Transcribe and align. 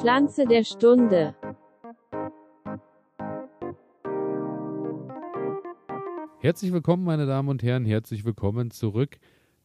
Pflanze 0.00 0.46
der 0.46 0.62
Stunde. 0.62 1.34
Herzlich 6.38 6.72
willkommen, 6.72 7.02
meine 7.02 7.26
Damen 7.26 7.48
und 7.48 7.64
Herren, 7.64 7.84
herzlich 7.84 8.24
willkommen 8.24 8.70
zurück 8.70 9.18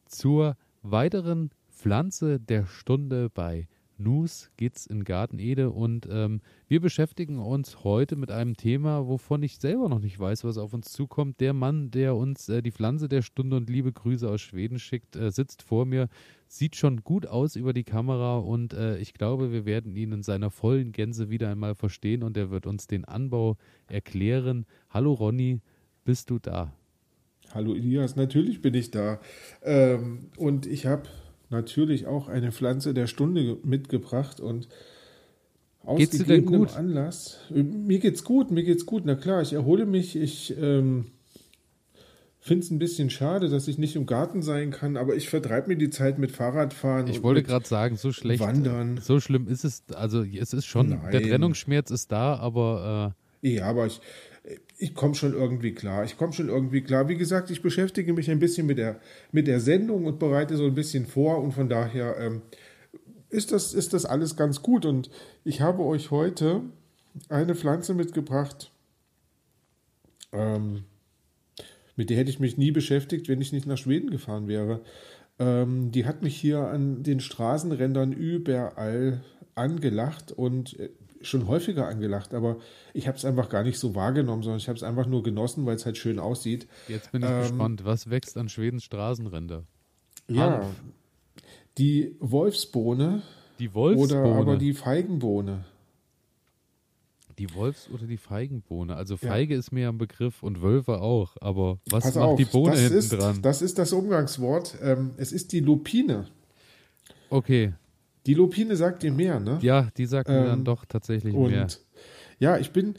zur 0.08 0.58
weiteren 0.82 1.52
Pflanze 1.70 2.40
der 2.40 2.66
Stunde 2.66 3.30
bei 3.30 3.68
Nus 3.98 4.50
geht's 4.58 4.86
in 4.86 5.04
Garten 5.04 5.40
Ede 5.40 5.70
und 5.70 6.08
ähm, 6.10 6.42
wir 6.68 6.82
beschäftigen 6.82 7.40
uns 7.40 7.84
heute 7.84 8.16
mit 8.16 8.32
einem 8.32 8.58
Thema, 8.58 9.08
wovon 9.08 9.44
ich 9.44 9.60
selber 9.60 9.90
noch 9.90 10.00
nicht 10.00 10.20
weiß, 10.20 10.44
was 10.44 10.58
auf 10.58 10.74
uns 10.74 10.92
zukommt. 10.92 11.40
Der 11.40 11.54
Mann, 11.54 11.92
der 11.92 12.16
uns 12.16 12.50
äh, 12.50 12.62
die 12.62 12.72
Pflanze 12.72 13.08
der 13.08 13.22
Stunde 13.22 13.58
und 13.58 13.70
liebe 13.70 13.92
Grüße 13.92 14.30
aus 14.30 14.42
Schweden 14.42 14.80
schickt, 14.80 15.16
äh, 15.16 15.32
sitzt 15.32 15.62
vor 15.62 15.86
mir, 15.86 16.10
sieht 16.48 16.76
schon 16.76 17.04
gut 17.04 17.28
aus 17.28 17.56
über 17.56 17.74
die 17.74 17.84
Kamera 17.84 18.38
und 18.38 18.74
äh, 18.74 18.98
ich 18.98 19.14
glaube, 19.14 19.52
wir 19.52 19.66
werden 19.66 19.96
ihn 19.96 20.12
in 20.12 20.24
seiner 20.24 20.50
vollen 20.50 20.92
Gänze 20.92 21.30
wieder 21.30 21.50
einmal 21.50 21.76
verstehen 21.76 22.24
und 22.24 22.38
er 22.38 22.52
wird 22.52 22.66
uns 22.66 22.88
den 22.88 23.06
Anbau 23.06 23.58
erklären. 23.88 24.66
Hallo 24.90 25.14
Ronny, 25.14 25.62
bist 26.04 26.30
du 26.30 26.40
da? 26.40 26.74
Hallo 27.54 27.76
Elias, 27.76 28.16
natürlich 28.16 28.62
bin 28.62 28.74
ich 28.74 28.90
da. 28.90 29.20
Ähm, 29.62 30.32
und 30.38 30.66
ich 30.66 30.88
habe 30.88 31.04
natürlich 31.54 32.06
auch 32.08 32.28
eine 32.28 32.52
Pflanze 32.52 32.94
der 32.94 33.08
Stunde 33.08 33.58
mitgebracht 33.64 34.42
und 34.42 34.68
aus 35.86 36.00
geht's 36.00 36.18
dir 36.18 36.26
denn 36.26 36.46
gut? 36.46 36.76
Anlass. 36.76 37.40
Mir 37.50 38.00
geht's 38.00 38.24
gut, 38.24 38.52
mir 38.52 38.64
geht's 38.64 38.86
gut. 38.86 39.04
Na 39.06 39.16
klar, 39.16 39.42
ich 39.42 39.54
erhole 39.54 39.86
mich. 39.86 40.16
Ich 40.16 40.56
ähm, 40.58 41.08
finde 42.40 42.66
es 42.66 42.72
ein 42.72 42.80
bisschen 42.80 43.10
schade, 43.10 43.50
dass 43.50 43.68
ich 43.68 43.78
nicht 43.78 43.96
im 43.96 44.06
Garten 44.06 44.42
sein 44.42 44.72
kann, 44.72 44.98
aber 44.98 45.16
ich 45.16 45.30
vertreibe 45.30 45.70
mir 45.70 45.78
die 45.78 45.90
Zeit 45.90 46.20
mit 46.20 46.32
Fahrradfahren. 46.32 47.08
Ich 47.08 47.22
wollte 47.22 47.44
gerade 47.44 47.68
sagen, 47.68 47.98
so 47.98 48.12
schlecht. 48.12 48.42
Wandern. 48.42 48.98
So 49.02 49.20
schlimm 49.20 49.48
ist 49.48 49.66
es. 49.66 49.84
Also 49.94 50.24
es 50.24 50.54
ist 50.54 50.66
schon, 50.66 50.90
Nein. 50.90 51.12
der 51.12 51.22
Trennungsschmerz 51.22 51.92
ist 51.92 52.12
da, 52.12 52.36
aber. 52.36 53.16
Äh, 53.42 53.56
ja, 53.56 53.66
aber 53.66 53.88
ich, 53.88 54.00
ich 54.78 54.94
komme 54.94 55.16
schon 55.16 55.34
irgendwie 55.34 55.74
klar. 55.74 56.04
Ich 56.04 56.18
komme 56.18 56.34
schon 56.34 56.50
irgendwie 56.50 56.82
klar. 56.82 57.08
Wie 57.08 57.16
gesagt, 57.16 57.50
ich 57.50 57.62
beschäftige 57.62 58.14
mich 58.14 58.30
ein 58.30 58.40
bisschen 58.40 58.68
mit 58.68 58.78
der, 58.78 59.00
mit 59.32 59.48
der 59.48 59.60
Sendung 59.60 60.06
und 60.06 60.20
bereite 60.20 60.58
so 60.58 60.66
ein 60.66 60.76
bisschen 60.76 61.06
vor 61.06 61.42
und 61.42 61.54
von 61.54 61.70
daher 61.70 62.18
ähm, 62.20 62.42
ist, 63.30 63.52
das, 63.52 63.74
ist 63.74 63.94
das 63.94 64.06
alles 64.06 64.36
ganz 64.36 64.62
gut. 64.62 64.86
Und 64.86 65.10
ich 65.46 65.62
habe 65.62 65.84
euch 65.84 66.12
heute 66.12 66.62
eine 67.30 67.56
Pflanze 67.56 67.94
mitgebracht, 67.94 68.72
ähm, 70.32 70.84
mit 71.96 72.10
der 72.10 72.18
hätte 72.18 72.32
ich 72.32 72.40
mich 72.40 72.58
nie 72.58 72.72
beschäftigt, 72.72 73.30
wenn 73.30 73.40
ich 73.40 73.54
nicht 73.54 73.68
nach 73.68 73.78
Schweden 73.78 74.10
gefahren 74.10 74.48
wäre. 74.48 74.82
Ähm, 75.40 75.92
die 75.92 76.06
hat 76.06 76.24
mich 76.24 76.36
hier 76.36 76.60
an 76.60 77.04
den 77.04 77.20
Straßenrändern 77.20 78.12
überall 78.12 79.24
angelacht 79.56 80.32
und 80.32 80.80
äh, 80.80 80.90
schon 81.24 81.48
häufiger 81.48 81.88
angelacht, 81.88 82.34
aber 82.34 82.58
ich 82.94 83.08
habe 83.08 83.18
es 83.18 83.26
einfach 83.26 83.50
gar 83.50 83.64
nicht 83.64 83.80
so 83.80 83.96
wahrgenommen, 83.96 84.44
sondern 84.44 84.60
ich 84.60 84.68
habe 84.68 84.78
es 84.78 84.84
einfach 84.84 85.08
nur 85.08 85.24
genossen, 85.24 85.66
weil 85.66 85.76
es 85.76 85.86
halt 85.86 85.98
schön 85.98 86.20
aussieht. 86.20 86.68
Jetzt 86.88 87.12
bin 87.12 87.24
ich 87.24 87.30
ähm, 87.30 87.42
gespannt, 87.42 87.86
was 87.86 88.10
wächst 88.10 88.38
an 88.38 88.50
Schwedens 88.50 88.84
Straßenränder? 88.84 89.64
Ja, 90.28 90.60
Hanf. 90.60 90.68
die 91.78 92.16
Wolfsbohne. 92.20 93.22
Die 93.60 93.74
Wolfsbohne. 93.74 94.24
Oder 94.24 94.40
aber 94.40 94.58
die 94.58 94.74
Feigenbohne. 94.74 95.66
Die 97.40 97.54
Wolfs- 97.56 97.90
oder 97.90 98.06
die 98.06 98.18
Feigenbohne. 98.18 98.96
Also 98.96 99.18
Feige 99.18 99.54
ja. 99.54 99.60
ist 99.60 99.72
mir 99.72 99.90
ein 99.90 99.98
Begriff 99.98 100.44
und 100.44 100.62
Wölfe 100.62 101.02
auch. 101.02 101.36
Aber 101.42 101.80
was 101.90 102.04
Pass 102.04 102.16
macht 102.16 102.26
auf, 102.26 102.38
die 102.38 102.46
Bohne 102.46 102.78
hinten 102.78 102.98
ist, 102.98 103.10
dran? 103.10 103.42
Das 103.42 103.62
ist 103.62 103.80
das 103.80 103.92
Umgangswort. 103.92 104.78
Ähm, 104.82 105.12
es 105.18 105.32
ist 105.32 105.52
die 105.52 105.60
Lupine. 105.60 106.28
Okay. 107.30 107.74
Die 108.26 108.34
Lupine 108.34 108.76
sagt 108.76 109.04
dir 109.04 109.12
mehr, 109.12 109.40
ne? 109.40 109.60
Ja, 109.62 109.90
die 109.98 110.06
sagt 110.06 110.30
ähm, 110.30 110.36
mir 110.36 110.46
dann 110.46 110.60
ähm, 110.60 110.66
doch 110.66 110.86
tatsächlich 110.86 111.36
und 111.36 111.52
mehr. 111.52 111.68
Ja, 112.40 112.58
ich 112.58 112.72
bin, 112.72 112.96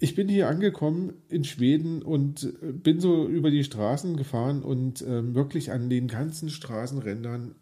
ich 0.00 0.14
bin 0.14 0.28
hier 0.28 0.48
angekommen 0.48 1.14
in 1.28 1.44
Schweden 1.44 2.02
und 2.02 2.52
bin 2.60 3.00
so 3.00 3.28
über 3.28 3.50
die 3.50 3.64
Straßen 3.64 4.16
gefahren 4.16 4.62
und 4.62 5.02
ähm, 5.02 5.34
wirklich 5.34 5.70
an 5.70 5.88
den 5.88 6.08
ganzen 6.08 6.50
Straßenrändern 6.50 7.54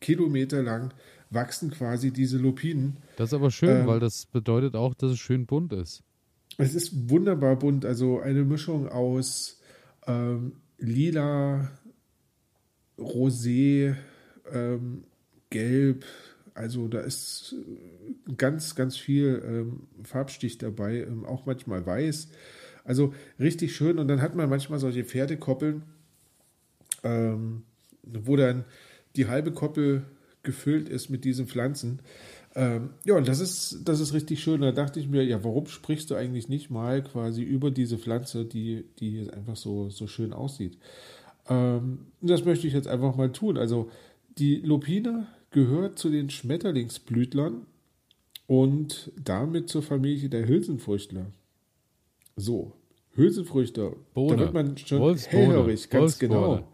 kilometerlang 0.00 0.94
wachsen 1.30 1.70
quasi 1.70 2.12
diese 2.12 2.38
Lupinen. 2.38 2.98
Das 3.16 3.30
ist 3.30 3.34
aber 3.34 3.50
schön, 3.50 3.80
ähm, 3.80 3.86
weil 3.86 4.00
das 4.00 4.26
bedeutet 4.26 4.74
auch, 4.76 4.94
dass 4.94 5.12
es 5.12 5.18
schön 5.18 5.46
bunt 5.46 5.72
ist. 5.72 6.02
Es 6.56 6.74
ist 6.74 7.10
wunderbar 7.10 7.56
bunt, 7.56 7.84
also 7.84 8.20
eine 8.20 8.44
Mischung 8.44 8.88
aus 8.88 9.60
ähm, 10.06 10.52
lila, 10.78 11.70
rosé, 12.98 13.94
ähm, 14.52 15.04
gelb, 15.50 16.04
also 16.58 16.88
da 16.88 17.00
ist 17.00 17.54
äh, 17.54 18.32
ganz, 18.36 18.74
ganz 18.74 18.96
viel 18.96 19.42
ähm, 19.46 19.82
Farbstich 20.02 20.58
dabei, 20.58 21.02
ähm, 21.02 21.24
auch 21.24 21.46
manchmal 21.46 21.86
weiß. 21.86 22.28
Also 22.84 23.14
richtig 23.38 23.76
schön. 23.76 23.98
Und 23.98 24.08
dann 24.08 24.20
hat 24.20 24.34
man 24.34 24.50
manchmal 24.50 24.78
solche 24.78 25.04
Pferdekoppeln, 25.04 25.82
ähm, 27.04 27.62
wo 28.02 28.34
dann 28.34 28.64
die 29.14 29.28
halbe 29.28 29.52
Koppel 29.52 30.04
gefüllt 30.42 30.88
ist 30.88 31.10
mit 31.10 31.24
diesen 31.24 31.46
Pflanzen. 31.46 32.00
Ähm, 32.56 32.90
ja, 33.04 33.14
und 33.14 33.28
das 33.28 33.38
ist, 33.40 33.82
das 33.84 34.00
ist 34.00 34.12
richtig 34.12 34.42
schön. 34.42 34.60
Da 34.60 34.72
dachte 34.72 34.98
ich 34.98 35.08
mir, 35.08 35.22
ja, 35.22 35.44
warum 35.44 35.66
sprichst 35.66 36.10
du 36.10 36.16
eigentlich 36.16 36.48
nicht 36.48 36.70
mal 36.70 37.02
quasi 37.04 37.42
über 37.42 37.70
diese 37.70 37.98
Pflanze, 37.98 38.44
die, 38.44 38.84
die 38.98 39.30
einfach 39.30 39.56
so, 39.56 39.90
so 39.90 40.08
schön 40.08 40.32
aussieht? 40.32 40.78
Ähm, 41.48 42.06
das 42.20 42.44
möchte 42.44 42.66
ich 42.66 42.72
jetzt 42.72 42.88
einfach 42.88 43.14
mal 43.14 43.30
tun. 43.30 43.58
Also 43.58 43.90
die 44.38 44.56
Lupine 44.56 45.28
gehört 45.50 45.98
zu 45.98 46.10
den 46.10 46.30
Schmetterlingsblütlern 46.30 47.66
und 48.46 49.12
damit 49.22 49.68
zur 49.68 49.82
Familie 49.82 50.28
der 50.28 50.46
Hülsenfrüchtler. 50.46 51.26
So, 52.36 52.72
Hülsenfrüchte, 53.12 53.96
Bohne. 54.14 54.36
da 54.36 54.40
wird 54.40 54.54
man 54.54 54.76
schon 54.78 55.16
hellhörig, 55.16 55.90
ganz 55.90 56.18
genau. 56.18 56.68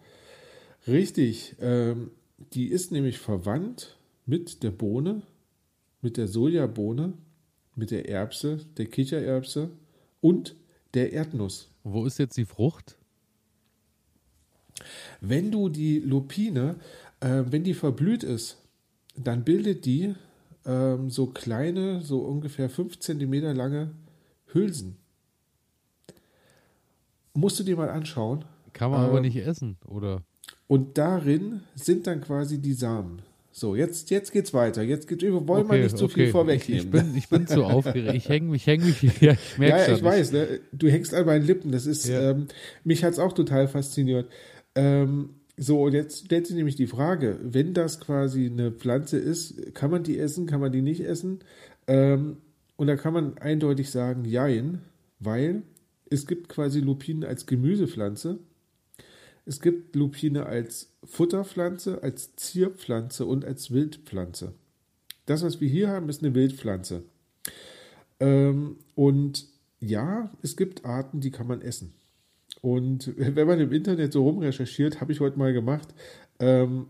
Richtig, 0.87 1.57
ähm, 1.61 2.11
die 2.53 2.67
ist 2.67 2.93
nämlich 2.93 3.19
verwandt 3.19 3.97
mit 4.27 4.63
der 4.63 4.71
Bohne, 4.71 5.23
mit 6.03 6.17
der 6.17 6.29
Sojabohne, 6.29 7.15
mit 7.75 7.91
der 7.91 8.09
Erbse, 8.09 8.61
der 8.77 8.87
Kichererbse 8.87 9.71
und 10.21 10.55
der 10.93 11.13
Erdnuss. 11.13 11.71
Wo 11.83 12.05
ist 12.05 12.19
jetzt 12.19 12.37
die 12.37 12.45
Frucht? 12.45 12.97
Wenn 15.21 15.51
du 15.51 15.69
die 15.69 15.99
Lupine, 16.01 16.77
äh, 17.21 17.45
wenn 17.47 17.65
die 17.65 17.75
verblüht 17.75 18.23
ist, 18.23 18.59
dann 19.17 19.45
bildet 19.45 19.85
die 19.85 20.15
ähm, 20.67 21.11
so 21.11 21.27
kleine, 21.27 22.01
so 22.03 22.21
ungefähr 22.21 22.69
5 22.69 22.99
cm 22.99 23.33
lange 23.55 23.91
Hülsen. 24.53 24.97
Musst 27.35 27.59
du 27.59 27.65
dir 27.65 27.77
mal 27.77 27.91
anschauen. 27.91 28.45
Kann 28.73 28.91
man 28.91 29.03
ähm, 29.03 29.11
aber 29.11 29.21
nicht 29.21 29.37
essen, 29.37 29.77
oder? 29.87 30.23
Und 30.67 30.99
darin 30.99 31.63
sind 31.75 32.07
dann 32.07 32.21
quasi 32.21 32.61
die 32.61 32.73
Samen. 32.73 33.23
So, 33.57 33.77
jetzt, 33.77 34.11
jetzt 34.11 34.33
geht's 34.33 34.53
weiter. 34.53 34.83
Jetzt 34.83 35.07
geht, 35.07 35.23
wollen 35.23 35.67
okay, 35.67 35.77
wir 35.77 35.83
nicht 35.85 35.97
zu 35.97 36.07
okay. 36.07 36.15
viel 36.15 36.31
vorwegnehmen. 36.33 36.87
Ich, 36.87 36.91
bin, 36.91 37.17
ich 37.17 37.29
bin 37.29 37.47
zu 37.47 37.65
aufgeregt. 37.65 38.15
Ich 38.15 38.29
hänge 38.29 38.51
mich, 38.51 38.67
häng 38.67 38.85
mich, 38.85 39.01
ja, 39.21 39.33
ich 39.33 39.59
merke 39.59 39.79
Ja, 39.79 39.85
schon. 39.85 39.95
ich 39.95 40.03
weiß, 40.03 40.33
ne? 40.33 40.61
du 40.73 40.89
hängst 40.89 41.15
an 41.15 41.25
meinen 41.27 41.47
Lippen. 41.47 41.71
Das 41.71 41.87
ist, 41.87 42.09
ja. 42.09 42.31
ähm, 42.31 42.49
mich 42.83 43.05
hat's 43.05 43.21
auch 43.21 43.33
total 43.33 43.69
fasziniert. 43.69 44.29
Ähm, 44.75 45.31
so, 45.57 45.83
und 45.83 45.93
jetzt 45.93 46.27
stellt 46.27 46.47
sich 46.47 46.57
nämlich 46.57 46.75
die 46.77 46.89
Frage, 46.89 47.39
wenn 47.43 47.75
das 47.75 48.01
quasi 48.01 48.47
eine 48.47 48.73
Pflanze 48.73 49.19
ist, 49.19 49.75
kann 49.75 49.91
man 49.91 50.03
die 50.03 50.19
essen, 50.19 50.47
kann 50.47 50.61
man 50.61 50.73
die 50.73 50.83
nicht 50.83 51.01
essen? 51.01 51.41
Ähm, 51.87 52.39
und 52.77 52.89
da 52.89 52.97
kann 52.97 53.15
man 53.15 53.39
eindeutig 53.39 53.91
sagen, 53.91 54.25
jein, 54.25 54.81
weil 55.21 55.63
es 56.11 56.27
gibt 56.27 56.49
quasi 56.49 56.81
Lupinen 56.81 57.25
als 57.25 57.47
Gemüsepflanze, 57.47 58.41
es 59.47 59.61
gibt 59.61 59.95
Lupine 59.95 60.47
als 60.47 60.93
Futterpflanze, 61.05 62.03
als 62.03 62.35
Zierpflanze 62.35 63.27
und 63.27 63.45
als 63.45 63.71
Wildpflanze. 63.71 64.55
Das, 65.27 65.43
was 65.43 65.61
wir 65.61 65.69
hier 65.69 65.89
haben, 65.89 66.09
ist 66.09 66.23
eine 66.23 66.35
Wildpflanze. 66.35 67.05
Ähm, 68.21 68.79
und 68.95 69.47
ja, 69.81 70.33
es 70.43 70.57
gibt 70.57 70.85
Arten, 70.85 71.21
die 71.21 71.31
kann 71.31 71.47
man 71.47 71.61
essen. 71.61 71.95
Und 72.65 73.13
wenn 73.19 73.47
man 73.47 73.61
im 73.61 73.73
Internet 73.73 74.15
so 74.15 74.23
rumrecherchiert, 74.23 75.03
habe 75.03 75.13
ich 75.13 75.21
heute 75.21 75.39
mal 75.39 75.53
gemacht, 75.53 75.89
ähm, 76.39 76.87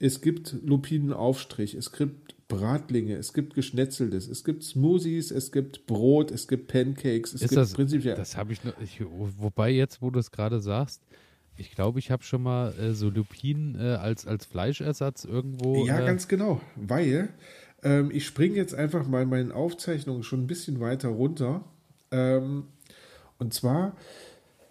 es 0.00 0.20
gibt 0.20 0.56
Lupinenaufstrich, 0.64 1.74
es 1.74 1.92
gibt 1.92 2.34
Bratlinge, 2.48 3.14
es 3.14 3.32
gibt 3.32 3.54
Geschnetzeltes, 3.54 4.26
es 4.26 4.42
gibt 4.42 4.64
Smoothies, 4.64 5.30
es 5.30 5.52
gibt 5.52 5.86
Brot, 5.86 6.32
es 6.32 6.48
gibt 6.48 6.66
Pancakes, 6.66 7.32
es 7.32 7.42
ist 7.42 7.50
gibt 7.50 7.56
das, 7.56 7.74
prinzipiell. 7.74 8.16
Das 8.16 8.36
habe 8.36 8.52
ich 8.52 8.64
noch, 8.64 8.72
ich, 8.82 9.02
wobei 9.38 9.70
jetzt, 9.70 10.02
wo 10.02 10.10
du 10.10 10.18
es 10.18 10.32
gerade 10.32 10.60
sagst, 10.60 11.00
ich 11.56 11.70
glaube, 11.70 12.00
ich 12.00 12.10
habe 12.10 12.24
schon 12.24 12.42
mal 12.42 12.74
äh, 12.76 12.92
so 12.92 13.08
Lupinen 13.08 13.76
äh, 13.78 13.94
als, 13.94 14.26
als 14.26 14.44
Fleischersatz 14.46 15.24
irgendwo. 15.24 15.86
Ja, 15.86 16.00
äh, 16.00 16.06
ganz 16.06 16.26
genau, 16.26 16.60
weil 16.74 17.28
ähm, 17.84 18.10
ich 18.12 18.26
springe 18.26 18.56
jetzt 18.56 18.74
einfach 18.74 19.06
mal 19.06 19.26
meinen 19.26 19.52
Aufzeichnungen 19.52 20.24
schon 20.24 20.40
ein 20.40 20.46
bisschen 20.48 20.80
weiter 20.80 21.10
runter. 21.10 21.64
Ähm, 22.10 22.64
und 23.38 23.54
zwar 23.54 23.96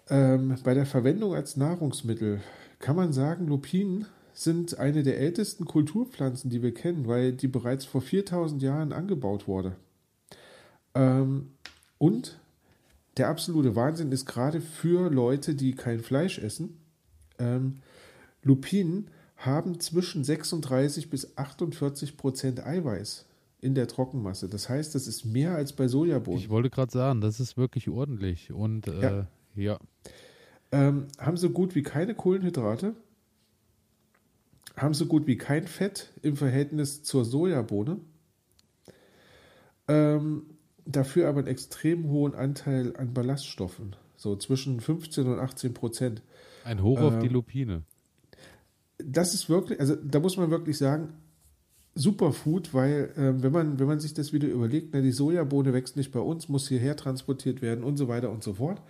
ähm, 0.08 0.56
bei 0.64 0.74
der 0.74 0.86
Verwendung 0.86 1.34
als 1.34 1.56
Nahrungsmittel 1.56 2.40
kann 2.78 2.96
man 2.96 3.12
sagen, 3.12 3.46
Lupinen 3.46 4.06
sind 4.34 4.78
eine 4.78 5.02
der 5.02 5.18
ältesten 5.18 5.64
Kulturpflanzen, 5.64 6.50
die 6.50 6.62
wir 6.62 6.74
kennen, 6.74 7.06
weil 7.06 7.32
die 7.32 7.48
bereits 7.48 7.84
vor 7.84 8.02
4000 8.02 8.62
Jahren 8.62 8.92
angebaut 8.92 9.46
wurde. 9.46 9.76
Ähm, 10.94 11.52
und 11.98 12.38
der 13.16 13.28
absolute 13.28 13.76
Wahnsinn 13.76 14.10
ist 14.10 14.26
gerade 14.26 14.60
für 14.60 15.10
Leute, 15.10 15.54
die 15.54 15.72
kein 15.72 16.00
Fleisch 16.00 16.38
essen. 16.38 16.80
Ähm, 17.38 17.76
Lupinen 18.42 19.08
haben 19.36 19.80
zwischen 19.80 20.24
36 20.24 21.10
bis 21.10 21.36
48 21.36 22.16
Prozent 22.16 22.64
Eiweiß 22.64 23.26
in 23.60 23.74
der 23.74 23.88
Trockenmasse. 23.88 24.48
Das 24.48 24.68
heißt, 24.68 24.94
das 24.94 25.06
ist 25.06 25.24
mehr 25.24 25.54
als 25.54 25.72
bei 25.72 25.88
Sojabohnen. 25.88 26.40
Ich 26.40 26.50
wollte 26.50 26.70
gerade 26.70 26.92
sagen, 26.92 27.20
das 27.20 27.40
ist 27.40 27.56
wirklich 27.56 27.88
ordentlich. 27.88 28.52
Und 28.52 28.88
äh, 28.88 29.00
ja. 29.00 29.26
Ja. 29.54 29.78
Ähm, 30.72 31.06
haben 31.18 31.36
so 31.36 31.50
gut 31.50 31.74
wie 31.74 31.82
keine 31.82 32.14
Kohlenhydrate, 32.14 32.94
haben 34.76 34.94
so 34.94 35.06
gut 35.06 35.26
wie 35.26 35.36
kein 35.36 35.66
Fett 35.66 36.12
im 36.22 36.36
Verhältnis 36.36 37.02
zur 37.02 37.24
Sojabohne. 37.24 38.00
Ähm, 39.86 40.46
dafür 40.84 41.28
aber 41.28 41.40
einen 41.40 41.48
extrem 41.48 42.08
hohen 42.08 42.34
Anteil 42.34 42.96
an 42.96 43.14
Ballaststoffen, 43.14 43.96
so 44.16 44.36
zwischen 44.36 44.80
15 44.80 45.26
und 45.26 45.38
18 45.38 45.74
Prozent. 45.74 46.22
Ein 46.64 46.82
Hoch 46.82 47.00
auf 47.00 47.14
ähm, 47.14 47.20
die 47.20 47.28
Lupine. 47.28 47.82
Das 48.98 49.34
ist 49.34 49.48
wirklich, 49.48 49.80
also 49.80 49.96
da 49.96 50.20
muss 50.20 50.36
man 50.36 50.50
wirklich 50.50 50.78
sagen, 50.78 51.14
Superfood, 51.94 52.74
weil 52.74 53.12
äh, 53.16 53.42
wenn, 53.42 53.52
man, 53.52 53.78
wenn 53.78 53.86
man 53.86 54.00
sich 54.00 54.14
das 54.14 54.32
wieder 54.32 54.48
überlegt, 54.48 54.90
na, 54.92 55.00
die 55.00 55.12
Sojabohne 55.12 55.72
wächst 55.72 55.96
nicht 55.96 56.10
bei 56.10 56.20
uns, 56.20 56.48
muss 56.48 56.68
hierher 56.68 56.96
transportiert 56.96 57.62
werden 57.62 57.84
und 57.84 57.96
so 57.96 58.08
weiter 58.08 58.30
und 58.30 58.42
so 58.42 58.54
fort. 58.54 58.82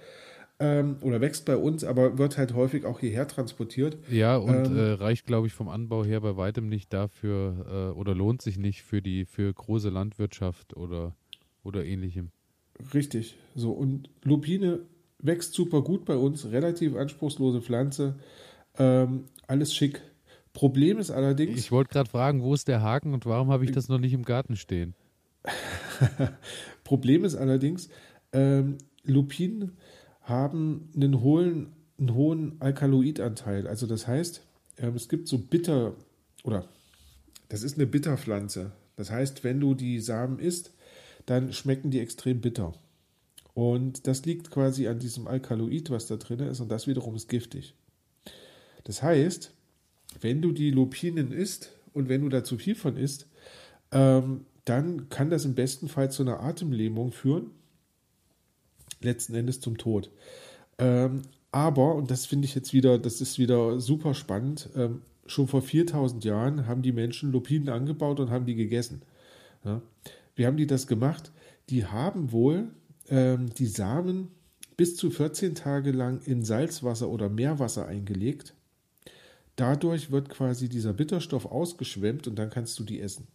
Ähm, 0.61 0.99
oder 1.01 1.21
wächst 1.21 1.47
bei 1.47 1.57
uns, 1.57 1.83
aber 1.83 2.17
wird 2.17 2.39
halt 2.39 2.55
häufig 2.55 2.85
auch 2.85 3.01
hierher 3.01 3.27
transportiert. 3.27 3.99
Ja, 4.09 4.37
und 4.37 4.67
ähm, 4.67 4.77
äh, 4.77 4.93
reicht, 4.93 5.27
glaube 5.27 5.49
ich, 5.49 5.53
vom 5.53 5.69
Anbau 5.69 6.05
her 6.05 6.21
bei 6.21 6.37
weitem 6.37 6.69
nicht 6.69 6.93
dafür 6.93 7.93
äh, 7.93 7.99
oder 7.99 8.15
lohnt 8.15 8.41
sich 8.41 8.57
nicht 8.57 8.83
für 8.83 9.03
die 9.03 9.25
für 9.25 9.53
große 9.53 9.89
Landwirtschaft 9.89 10.77
oder, 10.77 11.17
oder 11.65 11.85
ähnlichem. 11.85 12.31
Richtig. 12.93 13.37
So, 13.57 13.73
und 13.73 14.11
Lupine 14.23 14.81
wächst 15.19 15.55
super 15.55 15.83
gut 15.83 16.05
bei 16.05 16.17
uns, 16.17 16.47
relativ 16.51 16.95
anspruchslose 16.95 17.61
Pflanze, 17.61 18.17
ähm, 18.79 19.25
alles 19.47 19.75
schick. 19.75 20.03
Problem 20.53 20.99
ist 20.99 21.11
allerdings. 21.11 21.59
Ich 21.59 21.73
wollte 21.73 21.91
gerade 21.93 22.09
fragen, 22.09 22.43
wo 22.43 22.55
ist 22.55 22.69
der 22.69 22.81
Haken 22.81 23.13
und 23.13 23.27
warum 23.27 23.51
habe 23.51 23.65
ich 23.65 23.73
das 23.73 23.89
noch 23.89 23.99
nicht 23.99 24.13
im 24.13 24.23
Garten 24.23 24.57
stehen? 24.57 24.95
Problem 26.85 27.25
ist 27.25 27.35
allerdings, 27.35 27.89
ähm, 28.33 28.79
Lupinen 29.03 29.77
haben 30.25 30.91
einen 30.95 31.21
hohen, 31.21 31.73
einen 31.99 32.15
hohen 32.15 32.57
Alkaloidanteil. 32.61 33.67
Also 33.67 33.87
das 33.87 34.07
heißt, 34.07 34.43
ähm, 34.79 34.97
es 34.97 35.09
gibt 35.09 35.29
so 35.29 35.39
bitter 35.39 35.95
oder 36.43 36.69
das 37.49 37.63
ist 37.63 37.77
eine 37.77 37.87
Bitterpflanze. 37.87 38.73
Das 38.97 39.11
heißt, 39.11 39.45
wenn 39.45 39.61
du 39.61 39.75
die 39.75 40.01
Samen 40.01 40.39
isst, 40.39 40.73
dann 41.27 41.53
schmecken 41.53 41.91
die 41.91 42.01
extrem 42.01 42.41
bitter. 42.41 42.73
Und 43.55 44.07
das 44.07 44.25
liegt 44.25 44.51
quasi 44.51 44.89
an 44.89 44.99
diesem 44.99 45.29
Alkaloid, 45.29 45.91
was 45.91 46.07
da 46.07 46.17
drin 46.17 46.41
ist, 46.41 46.61
und 46.61 46.69
das 46.71 46.87
wiederum 46.87 47.15
ist 47.15 47.29
giftig. 47.29 47.75
Das 48.83 49.03
heißt, 49.03 49.53
wenn 50.21 50.43
du 50.43 50.53
die 50.53 50.71
Lupinen 50.71 51.33
isst 51.33 51.73
und 51.93 52.09
wenn 52.09 52.23
du 52.23 52.29
da 52.29 52.45
zu 52.45 52.59
viel 52.59 52.75
von 52.75 52.97
isst, 52.97 53.27
ähm, 53.93 54.47
dann 54.65 55.09
kann 55.09 55.31
das 55.31 55.45
im 55.45 55.55
besten 55.55 55.89
Fall 55.89 56.11
zu 56.11 56.23
einer 56.23 56.41
Atemlähmung 56.41 57.13
führen, 57.13 57.51
letzten 59.05 59.35
Endes 59.35 59.61
zum 59.61 59.79
Tod. 59.79 60.11
Ähm, 60.79 61.23
aber, 61.53 61.95
und 61.95 62.11
das 62.11 62.27
finde 62.27 62.47
ich 62.47 62.55
jetzt 62.55 62.73
wieder, 62.73 62.99
das 62.99 63.21
ist 63.21 63.39
wieder 63.39 63.79
super 63.81 64.15
spannend, 64.15 64.69
ähm, 64.75 65.03
schon 65.27 65.47
vor 65.47 65.63
4000 65.63 66.25
Jahren 66.25 66.67
haben 66.67 66.83
die 66.83 66.93
Menschen 66.93 67.33
Lupinen 67.33 67.69
angebaut 67.69 68.21
und 68.21 68.31
haben 68.31 68.47
die 68.47 68.57
gegessen. 68.57 69.03
Ja. 69.65 69.81
Wie 70.35 70.47
haben 70.47 70.57
die 70.57 70.67
das 70.67 70.87
gemacht? 70.87 71.31
Die 71.71 71.87
haben 71.87 72.33
wohl 72.33 72.69
ähm, 73.09 73.51
die 73.57 73.67
Samen 73.67 74.29
bis 74.77 74.97
zu 74.97 75.11
14 75.11 75.55
Tage 75.55 75.93
lang 75.93 76.21
in 76.25 76.45
Salzwasser 76.45 77.09
oder 77.09 77.29
Meerwasser 77.29 77.87
eingelegt 77.87 78.55
Dadurch 79.57 80.11
wird 80.11 80.29
quasi 80.29 80.69
dieser 80.69 80.93
Bitterstoff 80.93 81.47
ausgeschwemmt 81.47 82.27
und 82.27 82.37
dann 82.37 82.51
kannst 82.51 82.79
du 82.79 82.85
die 82.85 83.01
essen. 83.01 83.29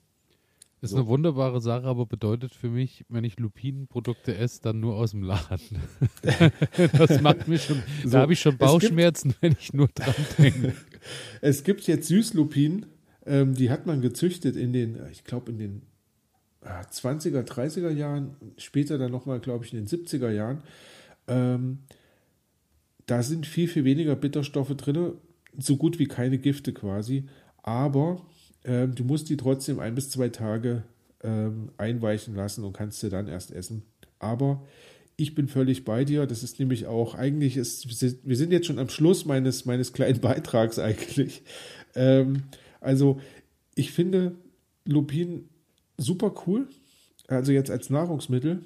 Ist 0.82 0.92
so. 0.92 0.98
eine 0.98 1.08
wunderbare 1.08 1.60
Sache, 1.60 1.86
aber 1.86 2.06
bedeutet 2.06 2.56
für 2.56 2.70
mich, 2.70 3.06
wenn 3.10 3.26
ich 3.26 3.38
Lupinenprodukte 3.38 4.36
esse, 4.36 4.62
dann 4.62 4.80
nur 4.80 4.96
aus 4.96 5.12
dem 5.12 5.24
Laden. 5.24 5.80
das 6.98 7.22
macht 7.22 7.50
mich 7.50 7.66
schon, 7.66 7.84
so, 8.04 8.12
da 8.12 8.22
habe 8.22 8.34
ich 8.34 8.40
schon 8.40 8.58
Bauchschmerzen, 8.58 9.30
gibt, 9.30 9.42
wenn 9.42 9.56
ich 9.60 9.74
nur 9.74 9.90
dran 9.90 10.16
denke. 10.38 10.74
es 11.42 11.64
gibt 11.64 11.86
jetzt 11.88 12.08
Süßlupinen, 12.08 12.86
ähm, 13.26 13.56
die 13.56 13.70
hat 13.70 13.88
man 13.88 14.00
gezüchtet 14.00 14.56
in 14.56 14.72
den, 14.72 14.98
ich 15.12 15.26
glaube 15.26 15.52
in 15.52 15.58
den 15.58 15.82
20er, 16.64 17.44
30er 17.44 17.90
Jahren, 17.90 18.36
später 18.58 18.98
dann 18.98 19.12
nochmal, 19.12 19.40
glaube 19.40 19.66
ich, 19.66 19.74
in 19.74 19.86
den 19.86 19.88
70er 19.88 20.32
Jahren. 20.32 20.62
Ähm, 21.28 21.80
da 23.06 23.24
sind 23.24 23.46
viel, 23.48 23.68
viel 23.68 23.86
weniger 23.86 24.16
Bitterstoffe 24.16 24.76
drin 24.76 25.14
so 25.58 25.78
gut 25.78 26.00
wie 26.00 26.08
keine 26.08 26.38
Gifte 26.38 26.74
quasi, 26.74 27.26
aber 27.64 28.22
ähm, 28.64 28.96
du 28.96 29.04
musst 29.04 29.30
die 29.30 29.38
trotzdem 29.38 29.80
ein 29.80 29.96
bis 29.96 30.10
zwei 30.10 30.30
Tage 30.30 30.84
ähm, 31.24 31.70
einweichen 31.78 32.36
lassen 32.36 32.64
und 32.64 32.74
kannst 32.74 33.00
sie 33.00 33.10
dann 33.10 33.28
erst 33.28 33.52
essen. 33.52 33.84
Aber 34.20 34.66
ich 35.16 35.36
bin 35.36 35.48
völlig 35.48 35.86
bei 35.86 36.06
dir. 36.06 36.26
Das 36.26 36.44
ist 36.44 36.60
nämlich 36.60 36.88
auch, 36.88 37.16
eigentlich 37.16 37.58
ist, 37.58 37.88
wir 38.26 38.38
sind 38.38 38.52
jetzt 38.52 38.68
schon 38.68 38.80
am 38.80 38.90
Schluss 38.90 39.26
meines, 39.26 39.66
meines 39.66 39.94
kleinen 39.94 40.20
Beitrags 40.22 40.80
eigentlich. 40.80 41.44
Ähm, 41.96 42.44
also, 42.82 43.20
ich 43.76 43.92
finde 43.92 44.36
Lupin 44.86 45.50
super 45.98 46.34
cool, 46.48 46.68
also 47.28 47.52
jetzt 47.52 47.70
als 47.70 47.90
Nahrungsmittel, 47.90 48.62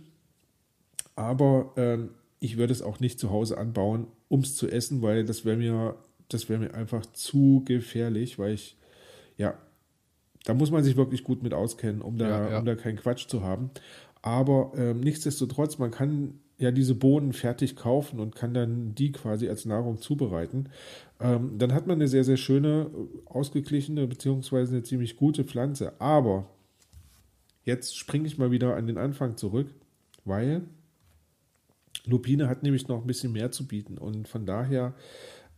aber 1.16 1.74
ähm, 1.76 2.10
ich 2.40 2.58
würde 2.58 2.74
es 2.74 2.82
auch 2.82 3.00
nicht 3.00 3.20
zu 3.20 3.32
Hause 3.32 3.58
anbauen, 3.58 4.08
um 4.30 4.42
es 4.42 4.56
zu 4.56 4.68
essen, 4.68 5.02
weil 5.02 5.26
das 5.26 5.46
wäre 5.46 5.58
mir 5.58 5.96
das 6.34 6.50
wäre 6.50 6.60
mir 6.60 6.74
einfach 6.74 7.06
zu 7.08 7.64
gefährlich, 7.66 8.40
weil 8.40 8.54
ich, 8.54 8.76
ja, 9.38 9.58
da 10.46 10.54
muss 10.54 10.72
man 10.72 10.84
sich 10.84 10.98
wirklich 10.98 11.24
gut 11.24 11.44
mit 11.44 11.54
auskennen, 11.54 12.02
um 12.02 12.18
da, 12.18 12.28
ja, 12.28 12.50
ja. 12.52 12.60
Um 12.60 12.66
da 12.66 12.76
keinen 12.76 12.98
Quatsch 12.98 13.28
zu 13.28 13.44
haben. 13.44 13.72
Aber 14.22 14.72
ähm, 14.76 15.00
nichtsdestotrotz, 15.00 15.78
man 15.78 15.92
kann 15.92 16.40
ja 16.58 16.72
diese 16.72 16.96
Bohnen 16.96 17.34
fertig 17.34 17.76
kaufen 17.76 18.20
und 18.20 18.36
kann 18.36 18.54
dann 18.54 18.96
die 18.96 19.12
quasi 19.12 19.50
als 19.50 19.66
Nahrung 19.66 20.00
zubereiten. 20.00 20.70
Ähm, 21.20 21.58
dann 21.58 21.74
hat 21.74 21.88
man 21.88 21.98
eine 21.98 22.08
sehr, 22.08 22.24
sehr 22.24 22.38
schöne, 22.38 22.90
ausgeglichene 23.26 24.08
beziehungsweise 24.08 24.74
eine 24.74 24.84
ziemlich 24.84 25.18
gute 25.18 25.44
Pflanze. 25.44 26.00
Aber 26.00 26.50
jetzt 27.64 27.98
springe 27.98 28.28
ich 28.28 28.38
mal 28.38 28.52
wieder 28.52 28.76
an 28.76 28.88
den 28.88 28.98
Anfang 28.98 29.36
zurück, 29.36 29.68
weil 30.26 30.64
Lupine 32.06 32.48
hat 32.48 32.64
nämlich 32.64 32.88
noch 32.88 33.02
ein 33.02 33.08
bisschen 33.08 33.34
mehr 33.34 33.52
zu 33.52 33.68
bieten 33.68 33.98
und 33.98 34.28
von 34.28 34.46
daher 34.46 34.94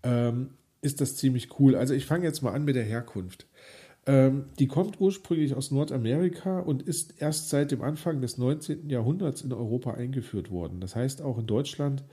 ähm, 0.03 0.51
ist 0.81 1.01
das 1.01 1.15
ziemlich 1.15 1.59
cool. 1.59 1.75
Also 1.75 1.93
ich 1.93 2.05
fange 2.05 2.25
jetzt 2.25 2.41
mal 2.41 2.53
an 2.53 2.65
mit 2.65 2.75
der 2.75 2.83
Herkunft. 2.83 3.47
Ähm, 4.07 4.45
die 4.59 4.67
kommt 4.67 5.01
ursprünglich 5.01 5.55
aus 5.55 5.71
Nordamerika 5.71 6.59
und 6.59 6.83
ist 6.83 7.19
erst 7.19 7.49
seit 7.49 7.71
dem 7.71 7.81
Anfang 7.81 8.21
des 8.21 8.37
19. 8.37 8.89
Jahrhunderts 8.89 9.41
in 9.41 9.51
Europa 9.51 9.95
eingeführt 9.95 10.51
worden. 10.51 10.79
Das 10.79 10.95
heißt 10.95 11.23
auch 11.23 11.39
in 11.39 11.47
Deutschland 11.47 12.03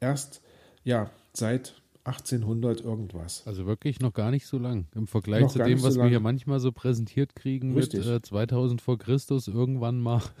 erst 0.00 0.42
ja 0.84 1.10
seit 1.32 1.74
1800 2.04 2.82
irgendwas. 2.82 3.46
Also 3.46 3.66
wirklich 3.66 4.00
noch 4.00 4.12
gar 4.12 4.30
nicht 4.30 4.46
so 4.46 4.58
lang 4.58 4.86
im 4.94 5.06
Vergleich 5.06 5.42
noch 5.42 5.52
zu 5.52 5.58
dem, 5.58 5.82
was 5.82 5.94
so 5.94 6.00
wir 6.00 6.08
hier 6.08 6.20
manchmal 6.20 6.60
so 6.60 6.72
präsentiert 6.72 7.34
kriegen 7.34 7.74
richtig. 7.74 8.06
mit 8.06 8.08
äh, 8.08 8.22
2000 8.22 8.80
vor 8.80 8.98
Christus 8.98 9.48
irgendwann 9.48 10.00
mal. 10.00 10.22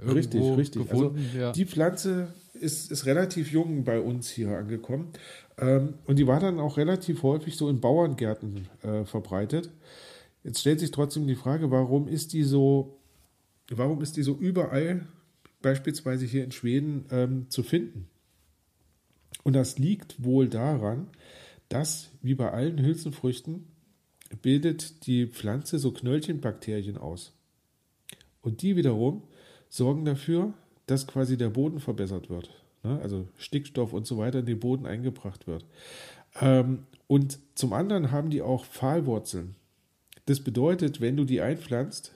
Richtig, 0.00 0.40
richtig. 0.56 0.82
Also 0.82 1.08
gefunden, 1.08 1.24
also 1.26 1.38
ja. 1.38 1.50
die 1.50 1.64
Pflanze 1.66 2.28
ist, 2.54 2.92
ist 2.92 3.04
relativ 3.06 3.50
jung 3.50 3.82
bei 3.82 4.00
uns 4.00 4.30
hier 4.30 4.56
angekommen. 4.56 5.08
Ähm, 5.58 5.94
und 6.06 6.20
die 6.20 6.28
war 6.28 6.38
dann 6.38 6.60
auch 6.60 6.76
relativ 6.76 7.24
häufig 7.24 7.56
so 7.56 7.68
in 7.68 7.80
Bauerngärten 7.80 8.68
äh, 8.84 9.04
verbreitet. 9.04 9.70
Jetzt 10.48 10.60
stellt 10.60 10.80
sich 10.80 10.92
trotzdem 10.92 11.26
die 11.26 11.34
Frage, 11.34 11.70
warum 11.70 12.08
ist 12.08 12.32
die 12.32 12.42
so, 12.42 12.96
warum 13.68 14.00
ist 14.00 14.16
die 14.16 14.22
so 14.22 14.34
überall, 14.34 15.06
beispielsweise 15.60 16.24
hier 16.24 16.42
in 16.42 16.52
Schweden, 16.52 17.04
ähm, 17.10 17.50
zu 17.50 17.62
finden? 17.62 18.08
Und 19.44 19.52
das 19.52 19.78
liegt 19.78 20.24
wohl 20.24 20.48
daran, 20.48 21.08
dass, 21.68 22.12
wie 22.22 22.34
bei 22.34 22.50
allen 22.50 22.82
Hülsenfrüchten, 22.82 23.66
bildet 24.40 25.06
die 25.06 25.26
Pflanze 25.26 25.78
so 25.78 25.92
Knöllchenbakterien 25.92 26.96
aus. 26.96 27.34
Und 28.40 28.62
die 28.62 28.74
wiederum 28.74 29.24
sorgen 29.68 30.06
dafür, 30.06 30.54
dass 30.86 31.06
quasi 31.06 31.36
der 31.36 31.50
Boden 31.50 31.78
verbessert 31.78 32.30
wird. 32.30 32.48
Ne? 32.82 32.98
Also 33.02 33.28
Stickstoff 33.36 33.92
und 33.92 34.06
so 34.06 34.16
weiter 34.16 34.38
in 34.38 34.46
den 34.46 34.60
Boden 34.60 34.86
eingebracht 34.86 35.46
wird. 35.46 35.66
Ähm, 36.40 36.86
und 37.06 37.38
zum 37.54 37.74
anderen 37.74 38.12
haben 38.12 38.30
die 38.30 38.40
auch 38.40 38.64
Pfahlwurzeln. 38.64 39.57
Das 40.28 40.40
bedeutet, 40.40 41.00
wenn 41.00 41.16
du 41.16 41.24
die 41.24 41.40
einpflanzt, 41.40 42.12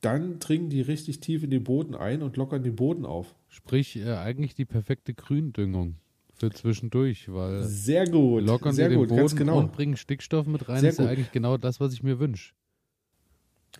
dann 0.00 0.38
dringen 0.38 0.70
die 0.70 0.80
richtig 0.80 1.18
tief 1.18 1.42
in 1.42 1.50
den 1.50 1.64
Boden 1.64 1.96
ein 1.96 2.22
und 2.22 2.36
lockern 2.36 2.62
den 2.62 2.76
Boden 2.76 3.04
auf. 3.04 3.34
Sprich, 3.48 3.96
äh, 3.96 4.14
eigentlich 4.14 4.54
die 4.54 4.64
perfekte 4.64 5.12
Gründüngung 5.12 5.96
für 6.34 6.50
zwischendurch, 6.50 7.32
weil 7.32 7.64
sehr 7.64 8.06
gut, 8.06 8.44
lockern 8.44 8.76
sehr 8.76 8.90
gut, 8.90 9.10
den 9.10 9.16
ganz 9.16 9.32
Boden 9.32 9.38
genau. 9.38 9.58
und 9.58 9.72
bringen 9.72 9.96
Stickstoff 9.96 10.46
mit 10.46 10.68
rein. 10.68 10.82
Sehr 10.82 10.90
ist 10.90 10.98
ja 10.98 11.06
gut. 11.06 11.12
eigentlich 11.12 11.32
genau 11.32 11.56
das, 11.56 11.80
was 11.80 11.92
ich 11.92 12.04
mir 12.04 12.20
wünsche. 12.20 12.52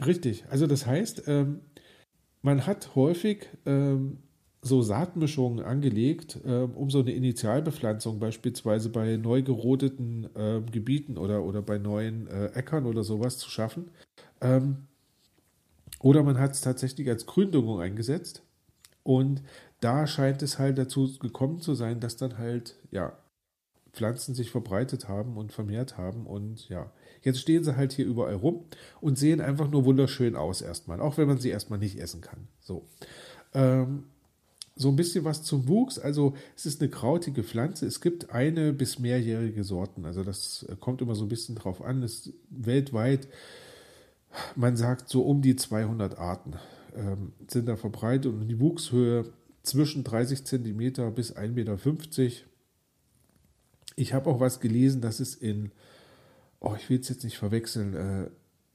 Richtig. 0.04 0.44
Also 0.50 0.66
das 0.66 0.85
heißt, 0.85 1.28
ähm, 1.28 1.61
man 2.42 2.66
hat 2.66 2.97
häufig 2.97 3.47
ähm, 3.64 4.18
so 4.61 4.83
Saatmischungen 4.83 5.65
angelegt, 5.65 6.38
ähm, 6.45 6.73
um 6.73 6.91
so 6.91 7.00
eine 7.00 7.12
Initialbepflanzung 7.12 8.19
beispielsweise 8.19 8.88
bei 8.88 9.17
neu 9.17 9.43
gerodeten 9.43 10.29
ähm, 10.37 10.67
Gebieten 10.71 11.17
oder, 11.17 11.45
oder 11.45 11.62
bei 11.62 11.79
neuen 11.79 12.27
äh, 12.27 12.47
Äckern 12.49 12.87
oder 12.87 13.05
sowas 13.05 13.38
zu 13.38 13.50
schaffen. 13.50 13.91
Ähm, 14.41 14.88
oder 16.00 16.23
man 16.23 16.38
hat 16.38 16.53
es 16.53 16.61
tatsächlich 16.61 17.09
als 17.09 17.27
Gründüngung 17.27 17.81
eingesetzt. 17.81 18.43
Und 19.03 19.43
da 19.81 20.07
scheint 20.07 20.43
es 20.43 20.59
halt 20.59 20.77
dazu 20.77 21.11
gekommen 21.19 21.61
zu 21.61 21.75
sein, 21.75 22.00
dass 22.00 22.17
dann 22.17 22.38
halt, 22.38 22.77
ja, 22.91 23.17
Pflanzen 23.93 24.35
sich 24.35 24.50
verbreitet 24.50 25.09
haben 25.09 25.37
und 25.37 25.53
vermehrt 25.53 25.97
haben. 25.97 26.27
Und 26.27 26.69
ja, 26.69 26.91
jetzt 27.23 27.41
stehen 27.41 27.65
sie 27.65 27.77
halt 27.77 27.93
hier 27.93 28.07
überall 28.07 28.35
rum 28.35 28.65
und 29.00 29.19
sehen 29.19 29.41
einfach 29.41 29.71
nur 29.71 29.85
wunderschön 29.85 30.37
aus 30.37 30.62
erstmal, 30.62 31.00
auch 31.00 31.17
wenn 31.17 31.27
man 31.27 31.38
sie 31.38 31.49
erstmal 31.49 31.79
nicht 31.79 31.99
essen 31.99 32.21
kann. 32.21 32.49
So. 32.61 32.87
Ähm, 33.55 34.05
so 34.78 34.88
ein 34.88 34.97
bisschen 34.97 35.25
was 35.25 35.42
zum 35.42 35.66
Wuchs. 35.68 35.99
Also 35.99 36.35
es 36.56 36.64
ist 36.64 36.80
eine 36.80 36.90
krautige 36.90 37.42
Pflanze. 37.42 37.87
Es 37.87 38.00
gibt 38.00 38.30
eine 38.30 38.73
bis 38.73 38.99
mehrjährige 38.99 39.64
Sorten. 39.64 40.04
Also 40.04 40.23
das 40.23 40.64
äh, 40.68 40.76
kommt 40.76 41.02
immer 41.02 41.14
so 41.14 41.25
ein 41.25 41.28
bisschen 41.28 41.56
drauf 41.56 41.82
an. 41.82 42.02
Es 42.02 42.26
ist 42.26 42.32
weltweit, 42.49 43.28
man 44.56 44.76
sagt 44.76 45.08
so 45.08 45.23
um 45.23 45.42
die 45.42 45.56
200 45.56 46.18
Arten 46.18 46.54
ähm, 46.94 47.32
sind 47.49 47.66
da 47.66 47.76
verbreitet 47.76 48.26
und 48.26 48.49
die 48.49 48.61
Wuchshöhe 48.61 49.32
zwischen 49.62 50.04
30 50.04 50.44
Zentimeter 50.44 51.11
bis 51.11 51.35
1,50 51.35 51.49
Meter. 51.52 51.78
Ich 53.97 54.14
habe 54.14 54.30
auch 54.30 54.40
was 54.40 54.61
gelesen, 54.61 55.00
dass 55.00 55.18
es 55.18 55.35
in, 55.35 55.73
oh, 56.61 56.75
ich 56.76 56.88
will 56.88 57.00
es 57.00 57.08
jetzt 57.08 57.25
nicht 57.25 57.38
verwechseln, 57.38 57.94
äh, 57.94 58.30